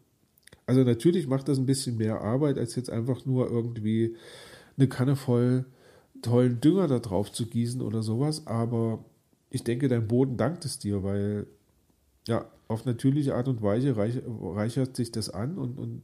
also 0.66 0.84
natürlich 0.84 1.28
macht 1.28 1.48
das 1.48 1.58
ein 1.58 1.66
bisschen 1.66 1.98
mehr 1.98 2.22
Arbeit, 2.22 2.58
als 2.58 2.76
jetzt 2.76 2.90
einfach 2.90 3.26
nur 3.26 3.50
irgendwie 3.50 4.16
eine 4.78 4.88
Kanne 4.88 5.16
voll 5.16 5.66
tollen 6.22 6.60
Dünger 6.60 6.88
da 6.88 7.00
drauf 7.00 7.32
zu 7.32 7.46
gießen 7.46 7.82
oder 7.82 8.02
sowas, 8.02 8.48
aber 8.48 9.06
ich 9.50 9.63
denke, 9.63 9.88
dein 9.88 10.08
Boden 10.08 10.36
dankt 10.36 10.66
es 10.66 10.80
dir, 10.80 11.04
weil 11.04 11.48
ja, 12.28 12.50
auf 12.68 12.86
natürliche 12.86 13.36
Art 13.36 13.48
und 13.48 13.62
Weise 13.62 13.96
reich, 13.96 14.22
reichert 14.26 14.96
sich 14.96 15.12
das 15.12 15.30
an 15.30 15.58
und, 15.58 15.80
und 15.80 16.02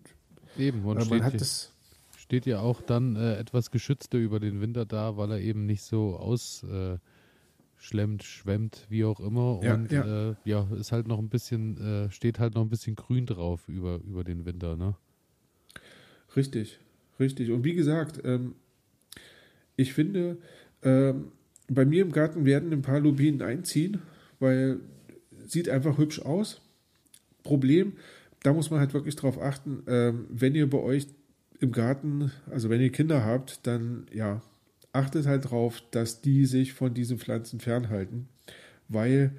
Eben, 0.57 0.85
und 0.85 1.09
man 1.09 1.23
hat 1.23 1.41
das 1.41 1.73
steht 2.15 2.45
ja 2.45 2.61
auch 2.61 2.81
dann 2.81 3.15
äh, 3.15 3.35
etwas 3.35 3.69
geschützter 3.69 4.17
über 4.17 4.39
den 4.39 4.61
Winter 4.61 4.85
da, 4.85 5.17
weil 5.17 5.31
er 5.31 5.39
eben 5.39 5.65
nicht 5.65 5.83
so 5.83 6.15
ausschlemmt, 6.15 6.99
äh, 7.01 7.12
schwemmt, 7.83 8.85
wie 8.89 9.03
auch 9.03 9.19
immer. 9.19 9.59
Ja, 9.63 9.75
und 9.75 9.91
ja. 9.91 10.31
Äh, 10.31 10.35
ja, 10.45 10.67
ist 10.79 10.91
halt 10.91 11.07
noch 11.07 11.19
ein 11.19 11.29
bisschen, 11.29 11.77
äh, 11.77 12.11
steht 12.11 12.39
halt 12.39 12.55
noch 12.55 12.61
ein 12.61 12.69
bisschen 12.69 12.95
grün 12.95 13.25
drauf 13.25 13.67
über, 13.67 13.99
über 14.07 14.23
den 14.23 14.45
Winter, 14.45 14.75
ne? 14.75 14.95
Richtig, 16.35 16.79
richtig. 17.19 17.51
Und 17.51 17.63
wie 17.63 17.75
gesagt, 17.75 18.21
ähm, 18.23 18.55
ich 19.75 19.93
finde, 19.93 20.37
ähm, 20.81 21.31
bei 21.67 21.85
mir 21.85 22.03
im 22.03 22.11
Garten 22.11 22.45
werden 22.45 22.71
ein 22.71 22.81
paar 22.81 22.99
Lupinen 22.99 23.41
einziehen, 23.41 23.99
weil 24.39 24.79
sieht 25.45 25.69
einfach 25.69 25.97
hübsch 25.97 26.21
aus. 26.21 26.61
Problem, 27.43 27.93
da 28.43 28.53
muss 28.53 28.71
man 28.71 28.79
halt 28.79 28.93
wirklich 28.93 29.15
drauf 29.15 29.41
achten, 29.41 29.83
ähm, 29.87 30.25
wenn 30.29 30.55
ihr 30.55 30.69
bei 30.69 30.77
euch 30.77 31.07
im 31.59 31.71
Garten, 31.71 32.31
also 32.49 32.69
wenn 32.69 32.81
ihr 32.81 32.91
Kinder 32.91 33.25
habt, 33.25 33.65
dann 33.67 34.05
ja, 34.13 34.41
achtet 34.93 35.25
halt 35.25 35.49
drauf, 35.49 35.83
dass 35.91 36.21
die 36.21 36.45
sich 36.45 36.73
von 36.73 36.93
diesen 36.93 37.19
Pflanzen 37.19 37.59
fernhalten, 37.59 38.29
weil 38.87 39.33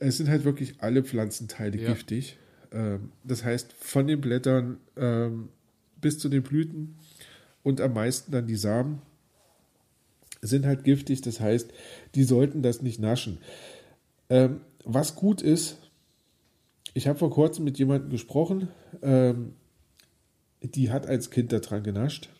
es 0.00 0.16
sind 0.16 0.28
halt 0.28 0.44
wirklich 0.44 0.80
alle 0.80 1.04
Pflanzenteile 1.04 1.78
ja. 1.80 1.90
giftig. 1.90 2.38
Ähm, 2.72 3.12
das 3.22 3.44
heißt, 3.44 3.72
von 3.72 4.06
den 4.06 4.20
Blättern 4.20 4.78
ähm, 4.96 5.50
bis 6.00 6.18
zu 6.18 6.28
den 6.28 6.42
Blüten 6.42 6.96
und 7.62 7.80
am 7.80 7.94
meisten 7.94 8.32
dann 8.32 8.46
die 8.46 8.56
Samen 8.56 9.02
sind 10.42 10.66
halt 10.66 10.84
giftig. 10.84 11.20
Das 11.20 11.40
heißt, 11.40 11.70
die 12.14 12.24
sollten 12.24 12.62
das 12.62 12.82
nicht 12.82 12.98
naschen. 12.98 13.38
Ähm, 14.28 14.60
was 14.84 15.14
gut 15.14 15.40
ist, 15.42 15.78
ich 16.92 17.08
habe 17.08 17.18
vor 17.18 17.30
kurzem 17.30 17.64
mit 17.64 17.78
jemandem 17.78 18.10
gesprochen, 18.10 18.68
ähm, 19.02 19.54
die 20.62 20.90
hat 20.90 21.06
als 21.06 21.30
Kind 21.30 21.52
daran 21.52 21.82
genascht. 21.82 22.30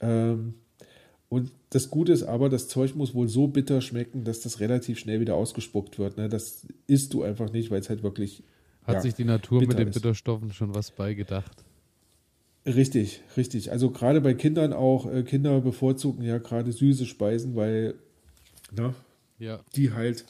Ähm, 0.00 0.54
und 1.34 1.50
das 1.70 1.90
Gute 1.90 2.12
ist 2.12 2.22
aber, 2.22 2.48
das 2.48 2.68
Zeug 2.68 2.94
muss 2.94 3.12
wohl 3.12 3.26
so 3.26 3.48
bitter 3.48 3.80
schmecken, 3.80 4.22
dass 4.22 4.40
das 4.42 4.60
relativ 4.60 5.00
schnell 5.00 5.18
wieder 5.18 5.34
ausgespuckt 5.34 5.98
wird. 5.98 6.16
Ne? 6.16 6.28
Das 6.28 6.64
isst 6.86 7.12
du 7.12 7.24
einfach 7.24 7.52
nicht, 7.52 7.72
weil 7.72 7.80
es 7.80 7.88
halt 7.88 8.04
wirklich. 8.04 8.44
Hat 8.84 8.94
ja, 8.94 9.00
sich 9.00 9.14
die 9.14 9.24
Natur 9.24 9.60
mit 9.62 9.76
den 9.76 9.88
ist. 9.88 9.94
Bitterstoffen 9.94 10.52
schon 10.52 10.76
was 10.76 10.92
beigedacht? 10.92 11.64
Richtig, 12.64 13.22
richtig. 13.36 13.72
Also 13.72 13.90
gerade 13.90 14.20
bei 14.20 14.34
Kindern 14.34 14.72
auch, 14.72 15.12
äh, 15.12 15.24
Kinder 15.24 15.60
bevorzugen 15.60 16.22
ja 16.22 16.38
gerade 16.38 16.70
süße 16.70 17.04
Speisen, 17.04 17.56
weil 17.56 17.94
na, 18.70 18.94
ja. 19.40 19.58
die 19.74 19.90
halt 19.90 20.26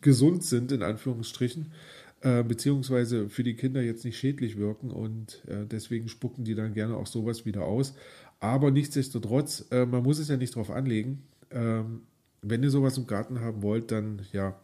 gesund 0.00 0.44
sind, 0.44 0.70
in 0.70 0.84
Anführungsstrichen, 0.84 1.72
äh, 2.20 2.44
beziehungsweise 2.44 3.28
für 3.28 3.42
die 3.42 3.54
Kinder 3.54 3.82
jetzt 3.82 4.04
nicht 4.04 4.16
schädlich 4.16 4.58
wirken 4.58 4.92
und 4.92 5.42
äh, 5.48 5.66
deswegen 5.66 6.08
spucken 6.08 6.44
die 6.44 6.54
dann 6.54 6.72
gerne 6.72 6.96
auch 6.96 7.08
sowas 7.08 7.46
wieder 7.46 7.64
aus. 7.64 7.94
Aber 8.40 8.70
nichtsdestotrotz, 8.70 9.66
äh, 9.70 9.84
man 9.84 10.02
muss 10.02 10.18
es 10.18 10.28
ja 10.28 10.36
nicht 10.36 10.54
drauf 10.56 10.70
anlegen. 10.70 11.22
Ähm, 11.50 12.02
wenn 12.42 12.62
ihr 12.62 12.70
sowas 12.70 12.96
im 12.96 13.06
Garten 13.06 13.40
haben 13.40 13.62
wollt, 13.62 13.90
dann 13.92 14.22
ja, 14.32 14.58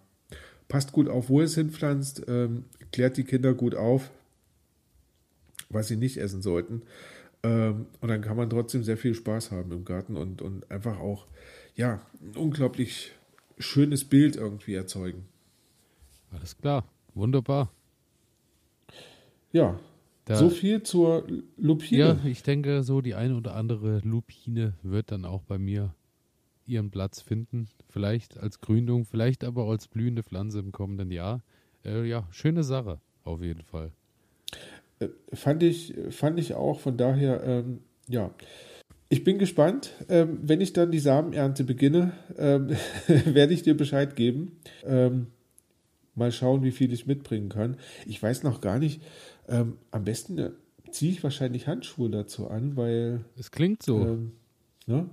passt 0.68 0.92
gut 0.92 1.08
auf, 1.08 1.28
wo 1.28 1.40
ihr 1.40 1.44
es 1.44 1.54
hinpflanzt, 1.54 2.22
ähm, 2.26 2.64
klärt 2.90 3.18
die 3.18 3.24
Kinder 3.24 3.54
gut 3.54 3.74
auf, 3.74 4.10
was 5.68 5.88
sie 5.88 5.96
nicht 5.96 6.16
essen 6.16 6.40
sollten. 6.40 6.82
Ähm, 7.42 7.86
und 8.00 8.08
dann 8.08 8.22
kann 8.22 8.36
man 8.36 8.48
trotzdem 8.48 8.82
sehr 8.82 8.96
viel 8.96 9.14
Spaß 9.14 9.50
haben 9.50 9.72
im 9.72 9.84
Garten 9.84 10.16
und, 10.16 10.40
und 10.40 10.70
einfach 10.70 10.98
auch, 10.98 11.26
ja, 11.74 12.00
unglaublich 12.34 13.12
schönes 13.58 14.04
Bild 14.04 14.36
irgendwie 14.36 14.74
erzeugen. 14.74 15.26
Alles 16.30 16.56
klar, 16.56 16.88
wunderbar. 17.14 17.70
Ja, 19.52 19.78
da, 20.26 20.36
so 20.36 20.50
viel 20.50 20.82
zur 20.82 21.26
Lupine. 21.56 21.98
Ja, 21.98 22.18
ich 22.24 22.42
denke, 22.42 22.82
so 22.82 23.00
die 23.00 23.14
eine 23.14 23.36
oder 23.36 23.54
andere 23.54 24.00
Lupine 24.00 24.74
wird 24.82 25.10
dann 25.12 25.24
auch 25.24 25.42
bei 25.42 25.56
mir 25.56 25.94
ihren 26.66 26.90
Platz 26.90 27.20
finden. 27.20 27.68
Vielleicht 27.88 28.36
als 28.36 28.60
Gründung, 28.60 29.04
vielleicht 29.04 29.44
aber 29.44 29.64
als 29.66 29.88
blühende 29.88 30.22
Pflanze 30.22 30.58
im 30.58 30.72
kommenden 30.72 31.10
Jahr. 31.10 31.42
Äh, 31.84 32.04
ja, 32.08 32.26
schöne 32.30 32.64
Sache, 32.64 33.00
auf 33.24 33.40
jeden 33.40 33.62
Fall. 33.62 33.92
Äh, 34.98 35.08
fand, 35.32 35.62
ich, 35.62 35.94
fand 36.10 36.38
ich 36.40 36.54
auch, 36.54 36.80
von 36.80 36.96
daher, 36.96 37.42
ähm, 37.44 37.78
ja 38.08 38.32
ich 39.08 39.24
bin 39.24 39.38
gespannt. 39.38 39.92
Ähm, 40.08 40.38
wenn 40.42 40.60
ich 40.60 40.72
dann 40.72 40.90
die 40.90 40.98
Samenernte 40.98 41.64
beginne, 41.64 42.12
ähm, 42.36 42.70
werde 43.06 43.54
ich 43.54 43.62
dir 43.62 43.76
Bescheid 43.76 44.16
geben. 44.16 44.58
Ähm, 44.84 45.28
mal 46.16 46.32
schauen, 46.32 46.62
wie 46.62 46.72
viel 46.72 46.92
ich 46.92 47.06
mitbringen 47.06 47.48
kann. 47.48 47.76
Ich 48.06 48.22
weiß 48.22 48.42
noch 48.42 48.60
gar 48.60 48.78
nicht. 48.78 49.02
Ähm, 49.48 49.74
am 49.90 50.04
besten 50.04 50.38
äh, 50.38 50.50
ziehe 50.90 51.12
ich 51.12 51.22
wahrscheinlich 51.22 51.66
Handschuhe 51.66 52.10
dazu 52.10 52.48
an, 52.48 52.76
weil. 52.76 53.24
Es 53.38 53.50
klingt 53.50 53.82
so. 53.82 54.00
Ähm, 54.00 54.32
ne? 54.86 55.08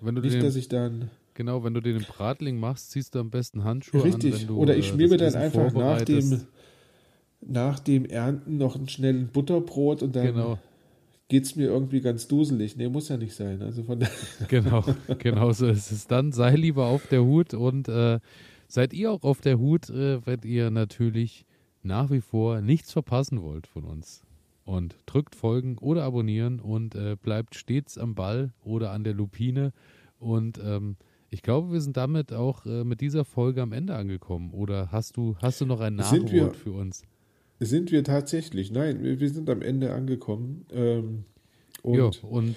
Wenn 0.00 0.14
du 0.14 0.20
nicht, 0.20 0.34
den, 0.34 0.42
dass 0.42 0.56
ich 0.56 0.68
dann. 0.68 1.10
Genau, 1.34 1.64
wenn 1.64 1.74
du 1.74 1.80
den 1.80 2.02
Bratling 2.02 2.60
machst, 2.60 2.90
ziehst 2.90 3.14
du 3.14 3.20
am 3.20 3.30
besten 3.30 3.64
Handschuhe 3.64 4.04
richtig. 4.04 4.32
an. 4.32 4.38
Richtig. 4.38 4.50
Oder 4.50 4.76
ich 4.76 4.86
äh, 4.86 4.92
schmier 4.92 5.08
mir 5.08 5.16
dann 5.16 5.34
einfach 5.34 5.72
nach 5.72 6.02
dem, 6.02 6.42
nach 7.40 7.78
dem 7.78 8.04
Ernten 8.04 8.58
noch 8.58 8.76
einen 8.76 8.88
schnellen 8.88 9.28
Butterbrot 9.28 10.02
und 10.02 10.14
dann. 10.14 10.26
Genau 10.26 10.58
geht 11.32 11.44
es 11.44 11.56
mir 11.56 11.68
irgendwie 11.68 12.02
ganz 12.02 12.28
duselig. 12.28 12.76
Nee, 12.76 12.90
muss 12.90 13.08
ja 13.08 13.16
nicht 13.16 13.34
sein. 13.34 13.62
Also 13.62 13.84
von 13.84 14.04
genau, 14.48 14.84
genau 15.16 15.50
so 15.52 15.66
ist 15.66 15.90
es. 15.90 16.06
Dann 16.06 16.30
sei 16.30 16.56
lieber 16.56 16.84
auf 16.84 17.06
der 17.06 17.24
Hut 17.24 17.54
und 17.54 17.88
äh, 17.88 18.20
seid 18.72 18.94
ihr 18.94 19.12
auch 19.12 19.22
auf 19.22 19.42
der 19.42 19.58
Hut, 19.58 19.90
äh, 19.90 20.24
wenn 20.26 20.40
ihr 20.44 20.70
natürlich 20.70 21.44
nach 21.82 22.10
wie 22.10 22.22
vor 22.22 22.62
nichts 22.62 22.90
verpassen 22.90 23.42
wollt 23.42 23.66
von 23.66 23.84
uns. 23.84 24.22
Und 24.64 24.96
drückt 25.06 25.34
folgen 25.34 25.76
oder 25.78 26.04
abonnieren 26.04 26.58
und 26.60 26.94
äh, 26.94 27.16
bleibt 27.20 27.56
stets 27.56 27.98
am 27.98 28.14
Ball 28.14 28.52
oder 28.64 28.92
an 28.92 29.04
der 29.04 29.12
Lupine. 29.12 29.72
Und 30.18 30.58
ähm, 30.64 30.96
ich 31.28 31.42
glaube, 31.42 31.72
wir 31.72 31.80
sind 31.80 31.96
damit 31.96 32.32
auch 32.32 32.64
äh, 32.64 32.84
mit 32.84 33.00
dieser 33.00 33.24
Folge 33.24 33.60
am 33.60 33.72
Ende 33.72 33.94
angekommen. 33.94 34.52
Oder 34.52 34.90
hast 34.90 35.16
du, 35.16 35.36
hast 35.42 35.60
du 35.60 35.66
noch 35.66 35.80
ein 35.80 35.96
Nachwort 35.96 36.56
für 36.56 36.72
uns? 36.72 37.02
Sind 37.58 37.90
wir 37.90 38.04
tatsächlich. 38.04 38.70
Nein, 38.70 39.02
wir, 39.02 39.20
wir 39.20 39.30
sind 39.30 39.50
am 39.50 39.60
Ende 39.60 39.92
angekommen. 39.92 40.64
Ähm, 40.72 41.24
und, 41.82 41.98
ja, 41.98 42.10
und 42.22 42.56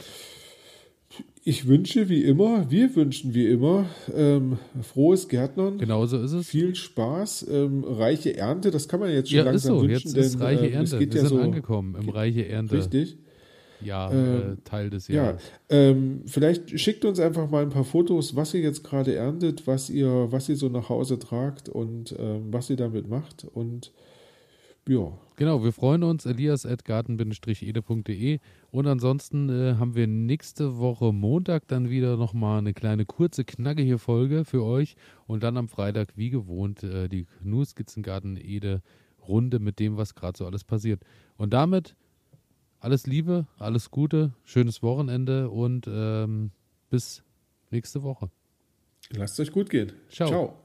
ich 1.44 1.68
wünsche 1.68 2.10
wie 2.10 2.24
immer, 2.24 2.70
wir 2.72 2.96
wünschen 2.96 3.34
wie 3.36 3.48
immer, 3.48 3.86
ähm, 4.14 4.58
frohes 4.82 5.28
Gärtnern. 5.28 5.78
Genauso 5.78 6.20
ist 6.20 6.32
es. 6.32 6.48
Viel 6.48 6.76
Spaß, 6.76 7.48
ähm, 7.52 7.84
reiche 7.84 8.36
Ernte, 8.36 8.72
das 8.72 8.88
kann 8.88 9.00
man 9.00 9.12
jetzt 9.12 9.30
schon 9.30 9.38
ja, 9.38 9.44
langsam 9.44 9.76
ist 9.76 9.82
so. 9.82 9.88
wünschen. 9.88 10.08
Jetzt 10.08 10.16
denn, 10.16 10.24
ist 10.24 10.40
reiche 10.40 10.66
ähm, 10.66 10.74
Ernte. 10.74 10.96
Es 10.96 11.00
geht 11.00 11.14
wir 11.14 11.22
ja 11.22 11.28
sind 11.28 11.38
so, 11.38 11.44
angekommen 11.44 11.96
im 12.02 12.10
reiche 12.10 12.48
Ernte. 12.48 12.78
Richtig. 12.78 13.18
Ähm, 13.84 14.54
äh, 14.54 14.56
Teil 14.64 14.90
des 14.90 15.08
Jahres. 15.08 15.42
Ja, 15.70 15.78
ähm, 15.78 16.22
vielleicht 16.26 16.80
schickt 16.80 17.06
uns 17.06 17.20
einfach 17.20 17.50
mal 17.50 17.62
ein 17.62 17.70
paar 17.70 17.84
Fotos, 17.84 18.36
was 18.36 18.54
ihr 18.54 18.62
jetzt 18.62 18.84
gerade 18.84 19.14
erntet, 19.14 19.68
was 19.68 19.90
ihr, 19.90 20.28
was 20.32 20.50
ihr 20.50 20.56
so 20.56 20.70
nach 20.70 20.90
Hause 20.90 21.20
tragt 21.20 21.70
und 21.70 22.16
ähm, 22.18 22.48
was 22.52 22.70
ihr 22.70 22.78
damit 22.78 23.08
macht. 23.08 23.46
Und 23.54 23.92
ja. 24.88 25.12
Genau, 25.38 25.64
wir 25.64 25.74
freuen 25.74 26.04
uns. 26.04 26.26
elias.garten-ede.de 26.26 28.40
und 28.72 28.88
ansonsten 28.88 29.50
äh, 29.50 29.76
haben 29.76 29.96
wir 29.96 30.08
nächste 30.08 30.78
Woche 30.78 31.12
Montag 31.12 31.68
dann 31.68 31.90
wieder 31.90 32.16
nochmal 32.16 32.60
eine 32.60 32.74
kleine 32.74 33.06
kurze, 33.06 33.44
knackige 33.44 33.98
Folge 33.98 34.46
für 34.46 34.64
euch 34.64 34.96
und 35.28 35.44
dann 35.44 35.58
am 35.58 35.68
Freitag 35.68 36.16
wie 36.16 36.30
gewohnt 36.30 36.84
äh, 36.84 37.10
die 37.10 37.26
Gnu 37.44 37.66
Skizzengarten 37.66 38.38
Ede 38.38 38.82
Runde 39.28 39.60
mit 39.60 39.80
dem, 39.80 39.98
was 39.98 40.16
gerade 40.16 40.38
so 40.38 40.46
alles 40.46 40.64
passiert. 40.64 41.02
Und 41.38 41.54
damit 41.54 41.96
alles 42.80 43.08
Liebe, 43.08 43.48
alles 43.58 43.92
Gute, 43.92 44.34
schönes 44.44 44.84
Wochenende 44.84 45.50
und 45.50 45.88
ähm, 45.90 46.52
bis 46.90 47.24
nächste 47.72 48.04
Woche. 48.04 48.30
Lasst 49.10 49.40
es 49.40 49.48
euch 49.48 49.54
gut 49.54 49.70
gehen. 49.70 49.92
Ciao. 50.10 50.30
Ciao. 50.30 50.65